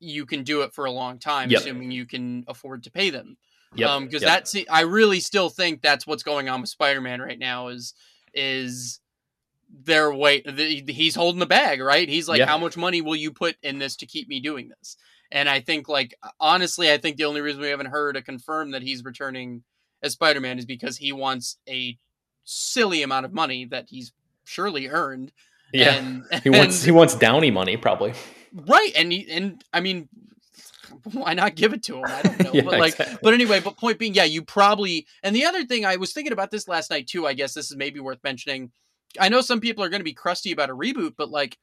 you 0.00 0.26
can 0.26 0.42
do 0.42 0.62
it 0.62 0.74
for 0.74 0.84
a 0.84 0.90
long 0.90 1.18
time, 1.18 1.50
yep. 1.50 1.60
assuming 1.60 1.90
you 1.90 2.06
can 2.06 2.44
afford 2.46 2.84
to 2.84 2.90
pay 2.90 3.10
them. 3.10 3.36
Yeah, 3.74 3.94
um, 3.94 4.04
because 4.04 4.22
yep. 4.22 4.44
that's 4.44 4.56
I 4.70 4.82
really 4.82 5.20
still 5.20 5.48
think 5.48 5.82
that's 5.82 6.06
what's 6.06 6.22
going 6.22 6.48
on 6.48 6.60
with 6.60 6.70
Spider-Man 6.70 7.20
right 7.20 7.38
now 7.38 7.68
is 7.68 7.94
is 8.32 9.00
their 9.70 10.12
way 10.12 10.40
the, 10.40 10.82
he's 10.88 11.14
holding 11.14 11.40
the 11.40 11.46
bag 11.46 11.80
right 11.80 12.08
he's 12.08 12.28
like 12.28 12.38
yeah. 12.38 12.46
how 12.46 12.58
much 12.58 12.76
money 12.76 13.00
will 13.00 13.16
you 13.16 13.32
put 13.32 13.56
in 13.62 13.78
this 13.78 13.96
to 13.96 14.06
keep 14.06 14.28
me 14.28 14.40
doing 14.40 14.68
this 14.68 14.96
and 15.30 15.48
i 15.48 15.60
think 15.60 15.88
like 15.88 16.14
honestly 16.40 16.90
i 16.90 16.98
think 16.98 17.16
the 17.16 17.24
only 17.24 17.40
reason 17.40 17.60
we 17.60 17.68
haven't 17.68 17.86
heard 17.86 18.16
a 18.16 18.22
confirm 18.22 18.70
that 18.70 18.82
he's 18.82 19.04
returning 19.04 19.62
as 20.02 20.12
spider-man 20.12 20.58
is 20.58 20.64
because 20.64 20.96
he 20.96 21.12
wants 21.12 21.58
a 21.68 21.98
silly 22.44 23.02
amount 23.02 23.26
of 23.26 23.32
money 23.32 23.64
that 23.64 23.86
he's 23.88 24.12
surely 24.44 24.88
earned 24.88 25.32
yeah 25.72 25.94
and, 25.94 26.24
he 26.42 26.50
wants 26.50 26.82
he 26.82 26.90
wants 26.90 27.14
downey 27.14 27.50
money 27.50 27.76
probably 27.76 28.12
right 28.68 28.92
and 28.96 29.12
he, 29.12 29.30
and 29.30 29.64
i 29.72 29.80
mean 29.80 30.08
why 31.12 31.34
not 31.34 31.54
give 31.54 31.72
it 31.72 31.82
to 31.84 31.98
him? 31.98 32.04
I 32.06 32.22
don't 32.22 32.40
know. 32.44 32.50
yeah, 32.52 32.62
but 32.62 32.78
like 32.78 32.92
exactly. 32.92 33.18
but 33.22 33.34
anyway, 33.34 33.60
but 33.60 33.76
point 33.76 33.98
being, 33.98 34.14
yeah, 34.14 34.24
you 34.24 34.42
probably 34.42 35.06
and 35.22 35.34
the 35.34 35.44
other 35.44 35.64
thing 35.64 35.84
I 35.84 35.96
was 35.96 36.12
thinking 36.12 36.32
about 36.32 36.50
this 36.50 36.68
last 36.68 36.90
night 36.90 37.06
too, 37.06 37.26
I 37.26 37.34
guess 37.34 37.54
this 37.54 37.70
is 37.70 37.76
maybe 37.76 38.00
worth 38.00 38.22
mentioning. 38.24 38.70
I 39.18 39.28
know 39.28 39.40
some 39.40 39.60
people 39.60 39.84
are 39.84 39.88
going 39.88 40.00
to 40.00 40.04
be 40.04 40.12
crusty 40.12 40.52
about 40.52 40.70
a 40.70 40.76
reboot, 40.76 41.14
but 41.16 41.30
like 41.30 41.58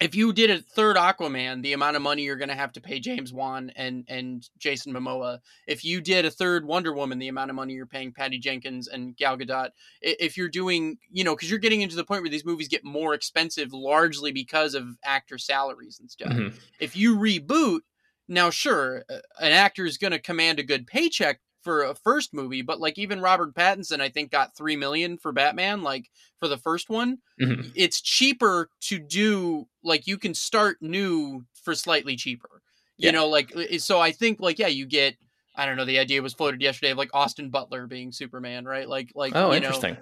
if 0.00 0.14
you 0.14 0.32
did 0.32 0.50
a 0.50 0.58
third 0.58 0.96
Aquaman, 0.96 1.62
the 1.62 1.74
amount 1.74 1.94
of 1.94 2.02
money 2.02 2.22
you're 2.22 2.36
going 2.36 2.48
to 2.48 2.54
have 2.54 2.72
to 2.72 2.80
pay 2.80 2.98
James 2.98 3.32
Wan 3.32 3.70
and 3.76 4.04
and 4.08 4.48
Jason 4.58 4.94
Momoa. 4.94 5.40
If 5.66 5.84
you 5.84 6.00
did 6.00 6.24
a 6.24 6.30
third 6.30 6.64
Wonder 6.64 6.94
Woman, 6.94 7.18
the 7.18 7.28
amount 7.28 7.50
of 7.50 7.56
money 7.56 7.74
you're 7.74 7.86
paying 7.86 8.12
Patty 8.12 8.38
Jenkins 8.38 8.88
and 8.88 9.14
Gal 9.16 9.36
Gadot. 9.36 9.70
If 10.00 10.38
you're 10.38 10.48
doing, 10.48 10.96
you 11.10 11.22
know, 11.22 11.36
because 11.36 11.50
you're 11.50 11.58
getting 11.58 11.82
into 11.82 11.96
the 11.96 12.04
point 12.04 12.22
where 12.22 12.30
these 12.30 12.46
movies 12.46 12.68
get 12.68 12.82
more 12.82 13.12
expensive, 13.12 13.72
largely 13.72 14.32
because 14.32 14.74
of 14.74 14.96
actor 15.04 15.36
salaries 15.36 16.00
and 16.00 16.10
stuff. 16.10 16.32
Mm-hmm. 16.32 16.56
If 16.80 16.96
you 16.96 17.16
reboot, 17.16 17.80
now 18.26 18.48
sure, 18.48 19.04
an 19.10 19.52
actor 19.52 19.84
is 19.84 19.98
going 19.98 20.12
to 20.12 20.18
command 20.18 20.58
a 20.58 20.64
good 20.64 20.86
paycheck 20.86 21.40
for 21.62 21.82
a 21.82 21.94
first 21.94 22.32
movie, 22.32 22.62
but 22.62 22.80
like 22.80 22.98
even 22.98 23.20
Robert 23.20 23.54
Pattinson, 23.54 24.00
I 24.00 24.08
think 24.08 24.30
got 24.30 24.56
three 24.56 24.76
million 24.76 25.18
for 25.18 25.32
Batman, 25.32 25.82
like 25.82 26.10
for 26.38 26.48
the 26.48 26.56
first 26.56 26.88
one. 26.88 27.18
Mm-hmm. 27.40 27.70
It's 27.74 28.00
cheaper 28.00 28.68
to 28.82 28.98
do 28.98 29.66
like 29.82 30.06
you 30.06 30.18
can 30.18 30.34
start 30.34 30.78
new 30.80 31.44
for 31.62 31.74
slightly 31.74 32.16
cheaper. 32.16 32.62
You 32.96 33.06
yeah. 33.06 33.12
know, 33.12 33.28
like 33.28 33.52
so 33.78 34.00
I 34.00 34.12
think 34.12 34.40
like 34.40 34.58
yeah, 34.58 34.68
you 34.68 34.86
get 34.86 35.16
I 35.56 35.66
don't 35.66 35.76
know, 35.76 35.84
the 35.84 35.98
idea 35.98 36.22
was 36.22 36.34
floated 36.34 36.62
yesterday 36.62 36.92
of 36.92 36.98
like 36.98 37.10
Austin 37.12 37.50
Butler 37.50 37.86
being 37.86 38.12
Superman, 38.12 38.64
right? 38.64 38.88
Like 38.88 39.10
like 39.14 39.34
Oh, 39.34 39.52
interesting. 39.52 39.94
Know, 39.94 40.00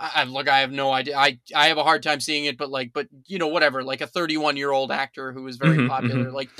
I, 0.00 0.24
look, 0.24 0.48
I 0.48 0.60
have 0.60 0.70
no 0.70 0.92
idea. 0.92 1.16
I 1.16 1.40
I 1.54 1.68
have 1.68 1.78
a 1.78 1.82
hard 1.82 2.02
time 2.02 2.20
seeing 2.20 2.44
it, 2.44 2.56
but 2.56 2.70
like, 2.70 2.92
but 2.92 3.08
you 3.26 3.38
know, 3.38 3.48
whatever. 3.48 3.82
Like 3.82 4.00
a 4.00 4.06
31 4.06 4.56
year 4.56 4.70
old 4.70 4.92
actor 4.92 5.32
who 5.32 5.46
is 5.46 5.56
very 5.56 5.76
mm-hmm, 5.76 5.88
popular. 5.88 6.24
Mm-hmm. 6.26 6.34
Like 6.34 6.50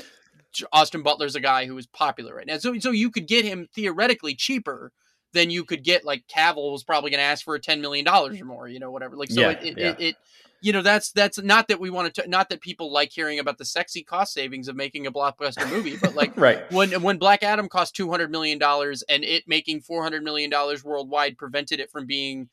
Austin 0.71 1.03
Butler's 1.03 1.35
a 1.35 1.39
guy 1.39 1.65
who 1.65 1.77
is 1.77 1.87
popular 1.87 2.35
right 2.35 2.47
now. 2.47 2.57
So 2.57 2.77
so 2.79 2.91
you 2.91 3.09
could 3.11 3.27
get 3.27 3.45
him 3.45 3.67
theoretically 3.73 4.35
cheaper 4.35 4.91
than 5.33 5.49
you 5.49 5.63
could 5.63 5.83
get 5.83 6.05
like 6.05 6.23
Cavill 6.27 6.71
was 6.71 6.83
probably 6.83 7.11
going 7.11 7.19
to 7.19 7.25
ask 7.25 7.43
for 7.43 7.55
a 7.55 7.59
ten 7.59 7.81
million 7.81 8.05
dollars 8.05 8.39
or 8.39 8.45
more, 8.45 8.67
you 8.67 8.79
know, 8.79 8.91
whatever. 8.91 9.15
Like 9.15 9.31
so, 9.31 9.41
Yeah, 9.41 9.49
it, 9.51 9.63
it, 9.63 9.77
yeah. 9.77 9.87
it, 9.89 9.99
it 9.99 10.15
you 10.61 10.73
know 10.73 10.81
that's 10.81 11.11
that's 11.11 11.39
not 11.39 11.67
that 11.69 11.79
we 11.79 11.89
want 11.89 12.13
to 12.13 12.27
not 12.27 12.49
that 12.49 12.61
people 12.61 12.91
like 12.91 13.11
hearing 13.11 13.39
about 13.39 13.57
the 13.57 13.65
sexy 13.65 14.03
cost 14.03 14.33
savings 14.33 14.67
of 14.67 14.75
making 14.75 15.07
a 15.07 15.11
blockbuster 15.11 15.69
movie, 15.69 15.97
but 15.97 16.15
like 16.15 16.33
right. 16.35 16.69
when 16.71 17.01
when 17.01 17.17
Black 17.17 17.43
Adam 17.43 17.69
cost 17.69 17.95
two 17.95 18.09
hundred 18.09 18.31
million 18.31 18.57
dollars 18.57 19.03
and 19.09 19.23
it 19.23 19.47
making 19.47 19.81
four 19.81 20.03
hundred 20.03 20.23
million 20.23 20.49
dollars 20.49 20.83
worldwide 20.83 21.37
prevented 21.37 21.79
it 21.79 21.91
from 21.91 22.05
being, 22.05 22.49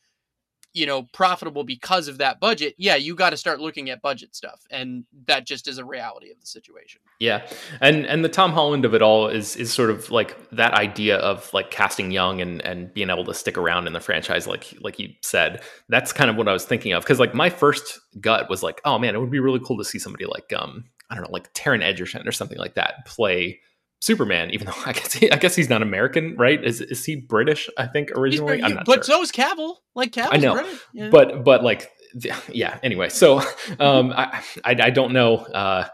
you 0.76 0.84
know, 0.84 1.04
profitable 1.04 1.64
because 1.64 2.06
of 2.06 2.18
that 2.18 2.38
budget. 2.38 2.74
Yeah, 2.76 2.96
you 2.96 3.14
got 3.14 3.30
to 3.30 3.36
start 3.38 3.60
looking 3.60 3.88
at 3.88 4.02
budget 4.02 4.36
stuff, 4.36 4.60
and 4.70 5.04
that 5.26 5.46
just 5.46 5.66
is 5.68 5.78
a 5.78 5.84
reality 5.86 6.30
of 6.30 6.38
the 6.38 6.46
situation. 6.46 7.00
Yeah, 7.18 7.48
and 7.80 8.04
and 8.04 8.22
the 8.22 8.28
Tom 8.28 8.52
Holland 8.52 8.84
of 8.84 8.94
it 8.94 9.00
all 9.00 9.28
is 9.28 9.56
is 9.56 9.72
sort 9.72 9.88
of 9.88 10.10
like 10.10 10.36
that 10.50 10.74
idea 10.74 11.16
of 11.16 11.52
like 11.54 11.70
casting 11.70 12.10
young 12.10 12.42
and 12.42 12.60
and 12.60 12.92
being 12.92 13.08
able 13.08 13.24
to 13.24 13.32
stick 13.32 13.56
around 13.56 13.86
in 13.86 13.94
the 13.94 14.00
franchise, 14.00 14.46
like 14.46 14.74
like 14.82 14.98
you 14.98 15.14
said. 15.22 15.62
That's 15.88 16.12
kind 16.12 16.28
of 16.28 16.36
what 16.36 16.46
I 16.46 16.52
was 16.52 16.66
thinking 16.66 16.92
of 16.92 17.02
because 17.02 17.18
like 17.18 17.32
my 17.32 17.48
first 17.48 17.98
gut 18.20 18.50
was 18.50 18.62
like, 18.62 18.82
oh 18.84 18.98
man, 18.98 19.14
it 19.14 19.18
would 19.18 19.30
be 19.30 19.40
really 19.40 19.60
cool 19.64 19.78
to 19.78 19.84
see 19.84 19.98
somebody 19.98 20.26
like 20.26 20.52
um 20.52 20.84
I 21.08 21.14
don't 21.14 21.24
know 21.24 21.32
like 21.32 21.50
Taron 21.54 21.82
Egerton 21.82 22.28
or 22.28 22.32
something 22.32 22.58
like 22.58 22.74
that 22.74 23.06
play 23.06 23.60
Superman. 24.00 24.50
Even 24.50 24.66
though 24.68 24.72
I 24.84 24.92
guess 24.92 25.12
he, 25.12 25.30
I 25.30 25.36
guess 25.36 25.54
he's 25.56 25.68
not 25.70 25.82
American, 25.82 26.36
right? 26.36 26.62
Is 26.64 26.80
is 26.80 27.04
he 27.04 27.16
British? 27.16 27.68
I 27.78 27.86
think 27.86 28.10
originally. 28.12 28.48
pretty- 28.58 28.62
I'm 28.64 28.74
not 28.74 28.86
but 28.86 29.04
sure. 29.04 29.16
so 29.16 29.22
is 29.22 29.32
Cavill. 29.32 29.76
Like 29.94 30.12
Cavill, 30.12 30.28
I 30.32 30.36
know, 30.38 30.76
yeah. 30.92 31.08
but 31.10 31.44
but 31.44 31.62
like 31.64 31.90
yeah 32.50 32.78
anyway 32.82 33.10
so 33.10 33.40
um 33.80 34.10
I, 34.16 34.40
I 34.64 34.70
i 34.70 34.90
don't 34.90 35.12
know 35.12 35.36
uh 35.36 35.86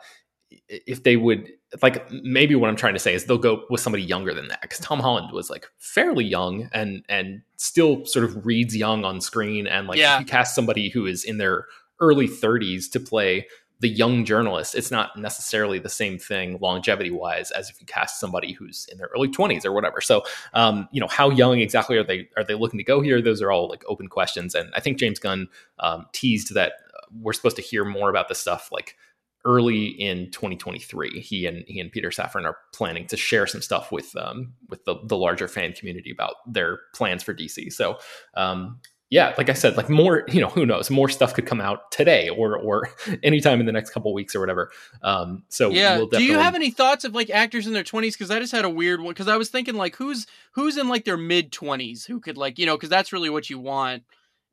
if 0.68 1.02
they 1.02 1.16
would 1.16 1.48
like 1.82 2.08
maybe 2.12 2.54
what 2.54 2.68
i'm 2.70 2.76
trying 2.76 2.92
to 2.92 3.00
say 3.00 3.12
is 3.14 3.24
they'll 3.24 3.38
go 3.38 3.64
with 3.70 3.80
somebody 3.80 4.04
younger 4.04 4.32
than 4.32 4.46
that 4.48 4.60
because 4.60 4.78
tom 4.78 5.00
holland 5.00 5.32
was 5.32 5.50
like 5.50 5.66
fairly 5.78 6.24
young 6.24 6.68
and 6.72 7.04
and 7.08 7.42
still 7.56 8.04
sort 8.04 8.24
of 8.24 8.46
reads 8.46 8.76
young 8.76 9.04
on 9.04 9.20
screen 9.20 9.66
and 9.66 9.88
like 9.88 9.98
Yeah. 9.98 10.20
you 10.20 10.24
cast 10.24 10.54
somebody 10.54 10.90
who 10.90 11.06
is 11.06 11.24
in 11.24 11.38
their 11.38 11.66
early 11.98 12.28
30s 12.28 12.90
to 12.92 13.00
play 13.00 13.46
the 13.82 13.88
young 13.88 14.24
journalist 14.24 14.74
it's 14.74 14.90
not 14.90 15.16
necessarily 15.18 15.78
the 15.78 15.88
same 15.88 16.16
thing 16.18 16.56
longevity 16.60 17.10
wise 17.10 17.50
as 17.50 17.68
if 17.68 17.80
you 17.80 17.86
cast 17.86 18.18
somebody 18.18 18.52
who's 18.52 18.86
in 18.90 18.96
their 18.96 19.10
early 19.14 19.28
20s 19.28 19.66
or 19.66 19.72
whatever. 19.72 20.00
So 20.00 20.22
um, 20.54 20.88
you 20.92 21.00
know 21.00 21.08
how 21.08 21.30
young 21.30 21.58
exactly 21.58 21.96
are 21.98 22.04
they 22.04 22.28
are 22.36 22.44
they 22.44 22.54
looking 22.54 22.78
to 22.78 22.84
go 22.84 23.00
here? 23.00 23.20
Those 23.20 23.42
are 23.42 23.50
all 23.50 23.68
like 23.68 23.84
open 23.88 24.08
questions. 24.08 24.54
And 24.54 24.70
i 24.74 24.80
think 24.80 24.98
james 24.98 25.18
gunn 25.18 25.48
um, 25.78 26.06
teased 26.12 26.54
that 26.54 26.72
uh, 26.94 27.06
we're 27.20 27.32
supposed 27.32 27.56
to 27.56 27.62
hear 27.62 27.84
more 27.84 28.10
about 28.10 28.28
this 28.28 28.38
stuff 28.38 28.70
like 28.72 28.96
early 29.44 29.86
in 29.86 30.30
2023 30.30 31.20
he 31.20 31.46
and 31.46 31.64
he 31.66 31.80
and 31.80 31.90
peter 31.90 32.10
safran 32.10 32.44
are 32.44 32.58
planning 32.72 33.06
to 33.06 33.16
share 33.16 33.46
some 33.46 33.60
stuff 33.60 33.90
with 33.90 34.14
um, 34.16 34.52
with 34.68 34.84
the, 34.84 34.96
the 35.04 35.16
larger 35.16 35.48
fan 35.48 35.72
community 35.72 36.10
about 36.12 36.34
their 36.46 36.78
plans 36.94 37.22
for 37.22 37.34
dc 37.34 37.72
so 37.72 37.98
um, 38.34 38.80
yeah, 39.12 39.34
like 39.36 39.50
I 39.50 39.52
said, 39.52 39.76
like 39.76 39.90
more, 39.90 40.24
you 40.28 40.40
know, 40.40 40.48
who 40.48 40.64
knows, 40.64 40.90
more 40.90 41.10
stuff 41.10 41.34
could 41.34 41.44
come 41.44 41.60
out 41.60 41.90
today 41.90 42.30
or 42.30 42.56
or 42.56 42.88
anytime 43.22 43.60
in 43.60 43.66
the 43.66 43.72
next 43.72 43.90
couple 43.90 44.14
weeks 44.14 44.34
or 44.34 44.40
whatever. 44.40 44.70
Um, 45.02 45.44
so 45.50 45.68
yeah. 45.68 45.98
we'll 45.98 46.06
Do 46.06 46.24
you 46.24 46.38
have 46.38 46.54
any 46.54 46.70
thoughts 46.70 47.04
of 47.04 47.14
like 47.14 47.28
actors 47.28 47.66
in 47.66 47.74
their 47.74 47.82
twenties? 47.84 48.16
Because 48.16 48.30
I 48.30 48.38
just 48.38 48.52
had 48.52 48.64
a 48.64 48.70
weird 48.70 49.02
one. 49.02 49.10
Because 49.10 49.28
I 49.28 49.36
was 49.36 49.50
thinking 49.50 49.74
like 49.74 49.96
who's 49.96 50.26
who's 50.52 50.78
in 50.78 50.88
like 50.88 51.04
their 51.04 51.18
mid 51.18 51.52
twenties 51.52 52.06
who 52.06 52.20
could 52.20 52.38
like 52.38 52.58
you 52.58 52.64
know 52.64 52.74
because 52.74 52.88
that's 52.88 53.12
really 53.12 53.28
what 53.28 53.50
you 53.50 53.58
want. 53.58 54.02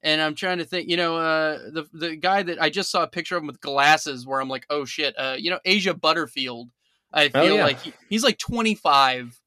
And 0.04 0.20
I'm 0.22 0.36
trying 0.36 0.58
to 0.58 0.66
think, 0.66 0.90
you 0.90 0.98
know, 0.98 1.16
uh, 1.16 1.58
the 1.72 1.86
the 1.94 2.16
guy 2.18 2.44
that 2.44 2.62
I 2.62 2.70
just 2.70 2.92
saw 2.92 3.04
a 3.04 3.08
picture 3.08 3.38
of 3.38 3.44
him 3.44 3.48
with 3.48 3.62
glasses, 3.62 4.28
where 4.28 4.42
I'm 4.42 4.50
like, 4.50 4.66
oh 4.70 4.84
shit, 4.84 5.16
uh, 5.18 5.36
you 5.40 5.52
know, 5.52 5.60
Asa 5.66 5.94
Butterfield. 5.94 6.70
I 7.14 7.32
Oh, 7.34 7.42
feel 7.42 7.56
yeah. 7.56 7.64
like 7.64 7.80
he, 7.80 7.94
he's 8.10 8.26
like 8.26 8.38
25, 8.38 9.40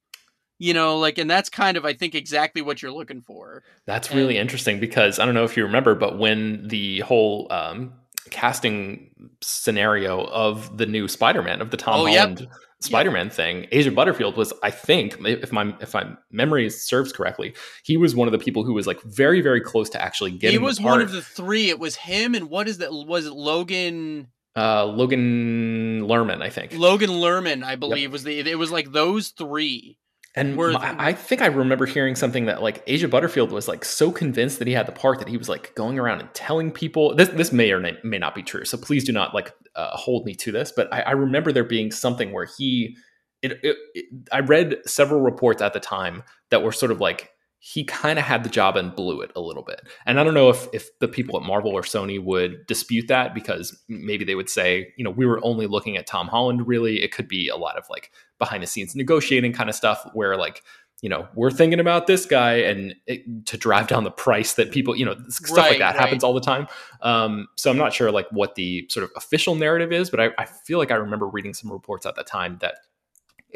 you 0.62 0.72
know, 0.72 0.96
like, 0.98 1.18
and 1.18 1.28
that's 1.28 1.48
kind 1.48 1.76
of 1.76 1.84
I 1.84 1.92
think 1.92 2.14
exactly 2.14 2.62
what 2.62 2.80
you're 2.80 2.92
looking 2.92 3.20
for. 3.20 3.64
That's 3.84 4.14
really 4.14 4.38
interesting 4.38 4.78
because 4.78 5.18
I 5.18 5.24
don't 5.24 5.34
know 5.34 5.42
if 5.42 5.56
you 5.56 5.64
remember, 5.64 5.96
but 5.96 6.18
when 6.20 6.68
the 6.68 7.00
whole 7.00 7.48
um, 7.50 7.94
casting 8.30 9.10
scenario 9.40 10.24
of 10.26 10.78
the 10.78 10.86
new 10.86 11.08
Spider-Man 11.08 11.60
of 11.60 11.72
the 11.72 11.76
Tom 11.76 12.02
Oh, 12.02 12.06
yep. 12.06 12.20
Holland 12.20 12.48
Spider-Man 12.78 13.28
thing, 13.28 13.66
Asa 13.76 13.90
Butterfield 13.90 14.36
was, 14.36 14.52
I 14.62 14.70
think, 14.70 15.16
if 15.26 15.50
my 15.50 15.74
if 15.80 15.94
my 15.94 16.12
memory 16.30 16.70
serves 16.70 17.12
correctly, 17.12 17.54
he 17.82 17.96
was 17.96 18.14
one 18.14 18.28
of 18.28 18.32
the 18.32 18.38
people 18.38 18.62
who 18.62 18.72
was 18.72 18.86
like 18.86 19.02
very 19.02 19.40
very 19.40 19.60
close 19.60 19.90
to 19.90 20.00
actually 20.00 20.30
getting. 20.30 20.52
he 20.52 20.58
the 20.58 20.64
was 20.64 20.80
one 20.80 21.00
of 21.00 21.10
the 21.10 21.22
three. 21.22 21.70
It 21.70 21.80
was 21.80 21.96
him 21.96 22.36
and 22.36 22.48
what 22.48 22.68
is 22.68 22.78
that? 22.78 22.92
Was 22.92 23.26
it 23.26 23.32
Logan? 23.32 24.28
uh, 24.54 24.84
Logan 24.84 26.02
Lerman, 26.02 26.42
I 26.42 26.50
think. 26.50 26.76
Logan 26.76 27.10
Lerman, 27.10 27.64
I 27.64 27.76
believe, 27.76 28.12
was 28.12 28.22
the. 28.22 28.38
It 28.38 28.58
was 28.58 28.70
like 28.70 28.92
those 28.92 29.30
three. 29.30 29.96
And 30.34 30.58
I 30.78 31.12
think 31.12 31.42
I 31.42 31.46
remember 31.46 31.84
hearing 31.84 32.14
something 32.14 32.46
that 32.46 32.62
like 32.62 32.82
Asa 32.90 33.06
Butterfield 33.06 33.52
was 33.52 33.68
like 33.68 33.84
so 33.84 34.10
convinced 34.10 34.58
that 34.60 34.66
he 34.66 34.72
had 34.72 34.86
the 34.86 34.92
part 34.92 35.18
that 35.18 35.28
he 35.28 35.36
was 35.36 35.48
like 35.48 35.74
going 35.74 35.98
around 35.98 36.20
and 36.20 36.32
telling 36.32 36.70
people 36.70 37.14
this. 37.14 37.28
This 37.28 37.52
may 37.52 37.70
or 37.70 37.80
may 37.80 37.98
may 38.02 38.18
not 38.18 38.34
be 38.34 38.42
true, 38.42 38.64
so 38.64 38.78
please 38.78 39.04
do 39.04 39.12
not 39.12 39.34
like 39.34 39.52
uh, 39.76 39.90
hold 39.96 40.24
me 40.24 40.34
to 40.36 40.50
this. 40.50 40.72
But 40.74 40.92
I, 40.92 41.02
I 41.02 41.10
remember 41.10 41.52
there 41.52 41.64
being 41.64 41.90
something 41.90 42.32
where 42.32 42.46
he, 42.56 42.96
it, 43.42 43.52
it, 43.62 43.76
it, 43.94 44.04
I 44.32 44.40
read 44.40 44.78
several 44.86 45.20
reports 45.20 45.60
at 45.60 45.74
the 45.74 45.80
time 45.80 46.22
that 46.48 46.62
were 46.62 46.72
sort 46.72 46.92
of 46.92 47.00
like 47.00 47.31
he 47.64 47.84
kind 47.84 48.18
of 48.18 48.24
had 48.24 48.42
the 48.42 48.48
job 48.48 48.76
and 48.76 48.92
blew 48.96 49.20
it 49.20 49.30
a 49.36 49.40
little 49.40 49.62
bit. 49.62 49.82
And 50.04 50.18
I 50.18 50.24
don't 50.24 50.34
know 50.34 50.48
if 50.48 50.66
if 50.72 50.98
the 50.98 51.06
people 51.06 51.36
at 51.36 51.46
Marvel 51.46 51.70
or 51.70 51.82
Sony 51.82 52.20
would 52.20 52.66
dispute 52.66 53.06
that 53.06 53.34
because 53.34 53.80
maybe 53.88 54.24
they 54.24 54.34
would 54.34 54.50
say, 54.50 54.92
you 54.96 55.04
know, 55.04 55.12
we 55.12 55.26
were 55.26 55.38
only 55.44 55.68
looking 55.68 55.96
at 55.96 56.08
Tom 56.08 56.26
Holland. 56.26 56.66
Really, 56.66 57.04
it 57.04 57.12
could 57.12 57.28
be 57.28 57.48
a 57.48 57.54
lot 57.56 57.78
of 57.78 57.84
like 57.88 58.10
behind 58.40 58.64
the 58.64 58.66
scenes 58.66 58.96
negotiating 58.96 59.52
kind 59.52 59.70
of 59.70 59.76
stuff 59.76 60.04
where 60.12 60.36
like 60.36 60.64
you 61.02 61.08
know 61.08 61.28
we're 61.36 61.52
thinking 61.52 61.78
about 61.78 62.08
this 62.08 62.26
guy 62.26 62.54
and 62.54 62.96
it, 63.06 63.46
to 63.46 63.56
drive 63.56 63.86
down 63.86 64.02
the 64.02 64.10
price 64.10 64.54
that 64.54 64.72
people 64.72 64.96
you 64.96 65.04
know 65.04 65.14
stuff 65.28 65.56
Right, 65.56 65.70
like 65.70 65.78
that 65.78 65.94
right. 65.94 66.00
happens 66.00 66.24
all 66.24 66.34
the 66.34 66.40
time 66.40 66.66
um, 67.00 67.46
so 67.56 67.70
i'm 67.70 67.76
not 67.76 67.92
sure 67.92 68.10
like 68.10 68.26
what 68.30 68.56
the 68.56 68.88
sort 68.90 69.04
of 69.04 69.10
official 69.16 69.54
narrative 69.54 69.92
is 69.92 70.10
but 70.10 70.20
I, 70.20 70.30
I 70.38 70.46
feel 70.46 70.78
like 70.78 70.90
i 70.90 70.94
remember 70.94 71.26
reading 71.26 71.54
some 71.54 71.72
reports 71.72 72.06
at 72.06 72.14
the 72.16 72.24
time 72.24 72.58
that 72.60 72.74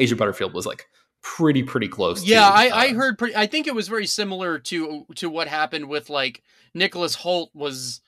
asa 0.01 0.15
butterfield 0.17 0.55
was 0.55 0.67
like 0.67 0.87
pretty 1.35 1.63
pretty 1.63 1.89
close 1.89 2.25
Yeah, 2.25 2.49
to, 2.49 2.55
I, 2.55 2.67
I 2.67 2.89
uh, 2.89 2.95
heard. 2.95 3.19
Pretty, 3.19 3.37
I 3.37 3.47
think 3.47 3.67
it 3.67 3.75
was 3.75 3.89
very 3.89 4.07
similar 4.07 4.59
to 4.61 5.07
to 5.17 5.29
what 5.29 5.49
happened 5.49 5.89
with 5.89 6.09
like 6.09 6.43
Nicholas 6.75 7.17
Hoult 7.17 7.49
was 7.55 8.01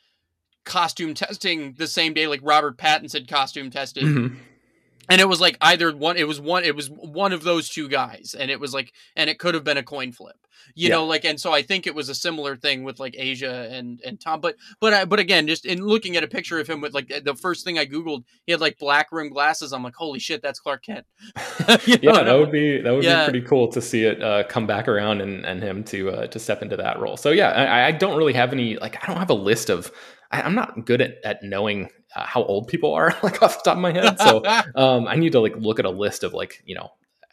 costume 0.64 1.14
testing 1.14 1.74
the 1.78 1.86
same 1.86 2.14
day 2.14 2.26
like 2.26 2.40
Robert 2.42 2.76
Pattinson 2.76 3.26
costume 3.28 3.70
tested, 3.70 4.04
mhm. 4.04 4.36
And 5.08 5.20
it 5.20 5.28
was 5.28 5.40
like 5.40 5.56
either 5.60 5.94
one. 5.96 6.16
It 6.16 6.28
was 6.28 6.40
one. 6.40 6.64
It 6.64 6.76
was 6.76 6.90
one 6.90 7.32
of 7.32 7.42
those 7.42 7.68
two 7.68 7.88
guys, 7.88 8.34
and 8.38 8.50
it 8.50 8.60
was 8.60 8.74
like, 8.74 8.92
and 9.16 9.30
it 9.30 9.38
could 9.38 9.54
have 9.54 9.64
been 9.64 9.78
a 9.78 9.82
coin 9.82 10.12
flip. 10.12 10.36
You 10.74 10.88
Yeah. 10.88 10.96
know, 10.96 11.06
like, 11.06 11.24
and 11.24 11.40
so 11.40 11.50
I 11.52 11.62
think 11.62 11.86
it 11.86 11.94
was 11.94 12.10
a 12.10 12.14
similar 12.14 12.54
thing 12.56 12.84
with 12.84 13.00
like 13.00 13.16
Asa 13.18 13.68
and 13.70 14.00
and 14.04 14.20
Tom. 14.20 14.40
But 14.40 14.56
but 14.80 14.92
I, 14.92 15.04
but 15.06 15.18
again, 15.18 15.46
just 15.46 15.64
in 15.64 15.86
looking 15.86 16.16
at 16.16 16.24
a 16.24 16.28
picture 16.28 16.58
of 16.58 16.66
him 16.68 16.80
with 16.82 16.92
like 16.92 17.08
the 17.24 17.34
first 17.34 17.64
thing 17.64 17.78
I 17.78 17.86
googled, 17.86 18.24
he 18.44 18.52
had 18.52 18.60
like 18.60 18.78
black 18.78 19.08
rim 19.10 19.30
glasses. 19.30 19.72
I'm 19.72 19.82
like, 19.82 19.94
holy 19.94 20.18
shit, 20.18 20.42
that's 20.42 20.60
Clark 20.60 20.84
Kent. 20.84 21.06
Yeah, 21.86 22.12
know? 22.12 22.24
that 22.24 22.34
would 22.38 22.52
be 22.52 22.80
that 22.82 22.92
would 22.92 23.04
Yeah. 23.04 23.26
be 23.26 23.32
pretty 23.32 23.46
cool 23.46 23.68
to 23.68 23.80
see 23.80 24.04
it 24.04 24.22
uh, 24.22 24.44
come 24.44 24.66
back 24.66 24.88
around 24.88 25.20
and, 25.22 25.46
and 25.46 25.62
him 25.62 25.84
to 25.84 26.10
uh, 26.10 26.26
to 26.26 26.38
step 26.38 26.60
into 26.60 26.76
that 26.76 26.98
role. 27.00 27.16
So 27.16 27.30
yeah, 27.30 27.50
I, 27.50 27.86
I 27.88 27.92
don't 27.92 28.16
really 28.18 28.34
have 28.34 28.52
any 28.52 28.76
like 28.76 29.02
I 29.02 29.06
don't 29.06 29.16
have 29.18 29.30
a 29.30 29.34
list 29.34 29.70
of. 29.70 29.90
I, 30.30 30.42
I'm 30.42 30.54
not 30.54 30.84
good 30.84 31.00
at 31.00 31.14
at 31.24 31.42
knowing 31.42 31.88
uh, 32.14 32.24
how 32.24 32.42
old 32.44 32.68
people 32.68 32.92
are 32.94 33.16
like 33.22 33.42
off 33.42 33.62
the 33.62 33.70
top 33.70 33.76
of 33.76 33.82
my 33.82 33.92
head. 33.92 34.18
So 34.18 34.42
um, 34.74 35.06
I 35.06 35.16
need 35.16 35.32
to 35.32 35.40
like 35.40 35.56
look 35.56 35.78
at 35.78 35.84
a 35.84 35.90
list 35.90 36.24
of 36.24 36.32
like 36.34 36.62
you 36.64 36.74
know 36.74 36.90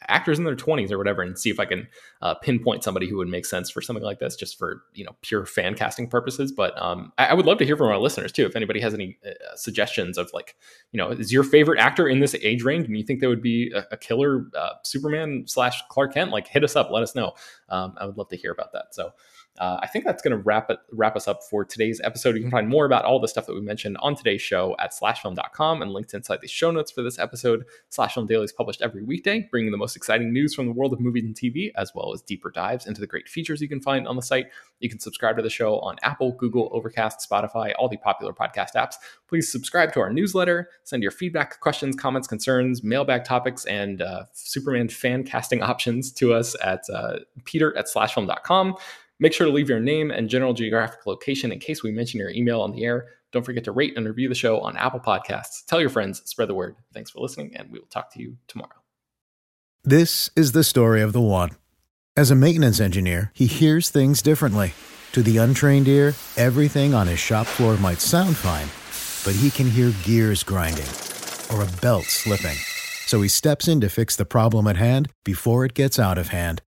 actors 0.07 0.38
in 0.38 0.45
their 0.45 0.55
20s 0.55 0.91
or 0.91 0.97
whatever 0.97 1.21
and 1.21 1.38
see 1.38 1.49
if 1.49 1.59
I 1.59 1.65
can 1.65 1.88
uh, 2.21 2.35
pinpoint 2.35 2.83
somebody 2.83 3.07
who 3.07 3.17
would 3.17 3.27
make 3.27 3.45
sense 3.45 3.69
for 3.69 3.81
something 3.81 4.03
like 4.03 4.19
this, 4.19 4.35
just 4.35 4.57
for 4.57 4.83
you 4.93 5.03
know 5.03 5.15
pure 5.21 5.45
fan 5.45 5.75
casting 5.75 6.07
purposes. 6.07 6.51
But 6.51 6.79
um, 6.81 7.11
I, 7.17 7.27
I 7.27 7.33
would 7.33 7.45
love 7.45 7.57
to 7.59 7.65
hear 7.65 7.77
from 7.77 7.88
our 7.88 7.97
listeners 7.97 8.31
too. 8.31 8.45
If 8.45 8.55
anybody 8.55 8.79
has 8.81 8.93
any 8.93 9.17
uh, 9.25 9.55
suggestions 9.55 10.17
of 10.17 10.29
like 10.33 10.55
you 10.91 10.97
know 10.97 11.09
is 11.09 11.31
your 11.31 11.43
favorite 11.43 11.79
actor 11.79 12.07
in 12.07 12.19
this 12.19 12.35
age 12.35 12.63
range 12.63 12.88
and 12.88 12.97
you 12.97 13.03
think 13.03 13.19
they 13.19 13.27
would 13.27 13.41
be 13.41 13.71
a, 13.73 13.85
a 13.91 13.97
killer 13.97 14.47
uh, 14.57 14.71
Superman 14.83 15.45
slash 15.47 15.81
Clark 15.89 16.13
Kent, 16.13 16.31
like 16.31 16.47
hit 16.47 16.63
us 16.63 16.75
up, 16.75 16.91
let 16.91 17.03
us 17.03 17.15
know. 17.15 17.33
Um, 17.69 17.95
I 17.97 18.05
would 18.05 18.17
love 18.17 18.29
to 18.29 18.38
hear 18.38 18.51
about 18.51 18.73
that. 18.73 18.93
So. 18.93 19.11
Uh, 19.58 19.80
I 19.82 19.88
think 19.88 20.04
that's 20.04 20.22
going 20.22 20.32
to 20.32 20.38
wrap 20.38 20.70
it 20.70 20.80
wrap 20.91 21.15
us 21.15 21.28
up 21.28 21.44
for 21.44 21.63
today's 21.63 22.02
episode. 22.04 22.36
You 22.36 22.41
can 22.41 22.52
find 22.52 22.68
more 22.68 22.86
about 22.86 23.06
all 23.06 23.20
the 23.20 23.28
stuff 23.28 23.46
that 23.46 23.54
we 23.54 23.62
mentioned 23.62 23.98
on 24.02 24.15
today's 24.15 24.41
show 24.41 24.76
at 24.80 24.91
slashfilm.com 24.91 25.82
and 25.82 25.91
linked 25.91 26.13
inside 26.13 26.41
the 26.41 26.48
show 26.48 26.72
notes 26.72 26.91
for 26.91 27.02
this 27.02 27.18
episode. 27.18 27.63
Slashfilm 27.89 28.28
Daily 28.28 28.44
is 28.44 28.52
published 28.52 28.82
every 28.82 29.04
weekday, 29.04 29.48
bringing 29.50 29.72
the 29.72 29.78
most 29.78 29.96
exciting 29.96 30.34
news 30.34 30.54
from 30.54 30.65
the 30.65 30.74
world 30.74 30.91
of 30.91 31.00
movies 31.00 31.24
and 31.24 31.36
TV, 31.36 31.72
as 31.76 31.94
well 31.96 32.13
as 32.13 32.22
deeper 32.22 32.52
dives 32.52 32.86
into 32.86 33.00
the 33.00 33.08
great 33.08 33.30
features 33.30 33.62
you 33.62 33.70
can 33.70 33.82
find 33.82 34.08
on 34.08 34.15
the 34.15 34.22
site. 34.22 34.48
You 34.80 34.89
can 34.89 35.00
subscribe 35.00 35.38
to 35.38 35.41
the 35.41 35.50
show 35.50 35.80
on 35.80 35.96
Apple, 36.04 36.34
Google, 36.34 36.70
Overcast, 36.74 37.28
Spotify, 37.30 37.74
all 37.80 37.88
the 37.88 37.98
popular 37.98 38.34
podcast 38.34 38.76
apps. 38.76 38.96
Please 39.28 39.50
subscribe 39.50 39.94
to 39.94 40.02
our 40.02 40.12
newsletter, 40.12 40.70
send 40.84 41.02
your 41.02 41.12
feedback, 41.12 41.60
questions, 41.62 41.96
comments, 41.96 42.28
concerns, 42.28 42.84
mailbag 42.84 43.24
topics, 43.24 43.63
and 43.65 44.02
uh, 44.02 44.26
Superman 44.34 44.89
fan 44.89 45.24
casting 45.24 45.62
options 45.63 46.12
to 46.13 46.34
us 46.34 46.56
at 46.62 46.84
uh, 46.94 47.20
peter 47.46 47.76
at 47.78 47.86
slashfilm.com. 47.86 48.76
Make 49.19 49.34
sure 49.34 49.47
to 49.47 49.54
leave 49.54 49.69
your 49.69 49.80
name 49.80 50.12
and 50.12 50.30
general 50.30 50.54
geographic 50.54 51.06
location 51.06 51.51
in 51.51 51.60
case 51.60 51.82
we 51.82 51.91
mention 51.91 52.19
your 52.19 52.32
email 52.32 52.62
on 52.62 52.71
the 52.71 52.84
air. 52.84 53.08
Don't 53.32 53.45
forget 53.45 53.63
to 53.63 53.71
rate 53.71 53.93
and 53.95 54.06
review 54.06 54.28
the 54.28 54.36
show 54.36 54.60
on 54.60 54.75
Apple 54.75 54.99
Podcasts. 54.99 55.65
Tell 55.67 55.80
your 55.80 55.89
friends, 55.89 56.21
spread 56.25 56.49
the 56.49 56.54
word. 56.54 56.75
Thanks 56.93 57.12
for 57.12 57.19
listening, 57.19 57.56
and 57.56 57.71
we 57.71 57.80
will 57.80 57.88
talk 57.88 58.12
to 58.13 58.21
you 58.21 58.38
tomorrow. 58.47 58.75
This 59.84 60.30
is 60.36 60.51
the 60.51 60.63
story 60.63 61.01
of 61.01 61.13
the 61.13 61.21
one. 61.21 61.51
As 62.17 62.32
a 62.32 62.36
maintenance 62.36 62.80
engineer, 62.80 63.32
he 63.34 63.45
hears 63.45 63.89
things 63.89 64.21
differently. 64.21 64.73
To 65.13 65.21
the 65.21 65.38
untrained 65.38 65.88
ear, 65.88 66.13
everything 66.36 66.93
on 66.93 67.08
his 67.08 67.19
shop 67.19 67.45
floor 67.45 67.78
might 67.78 68.01
sound 68.01 68.36
fine, 68.36 68.67
but 69.23 69.39
he 69.39 69.49
can 69.49 69.69
hear 69.69 69.93
gears 70.04 70.43
grinding 70.43 70.88
or 71.54 71.62
a 71.62 71.82
belt 71.82 72.06
slipping. 72.06 72.58
So 73.06 73.21
he 73.21 73.30
steps 73.30 73.67
in 73.67 73.80
to 73.82 73.89
fix 73.89 74.15
the 74.15 74.25
problem 74.25 74.67
at 74.67 74.78
hand 74.78 75.10
before 75.23 75.63
it 75.63 75.73
gets 75.73 75.99
out 75.99 76.17
of 76.17 76.30
hand. 76.30 76.62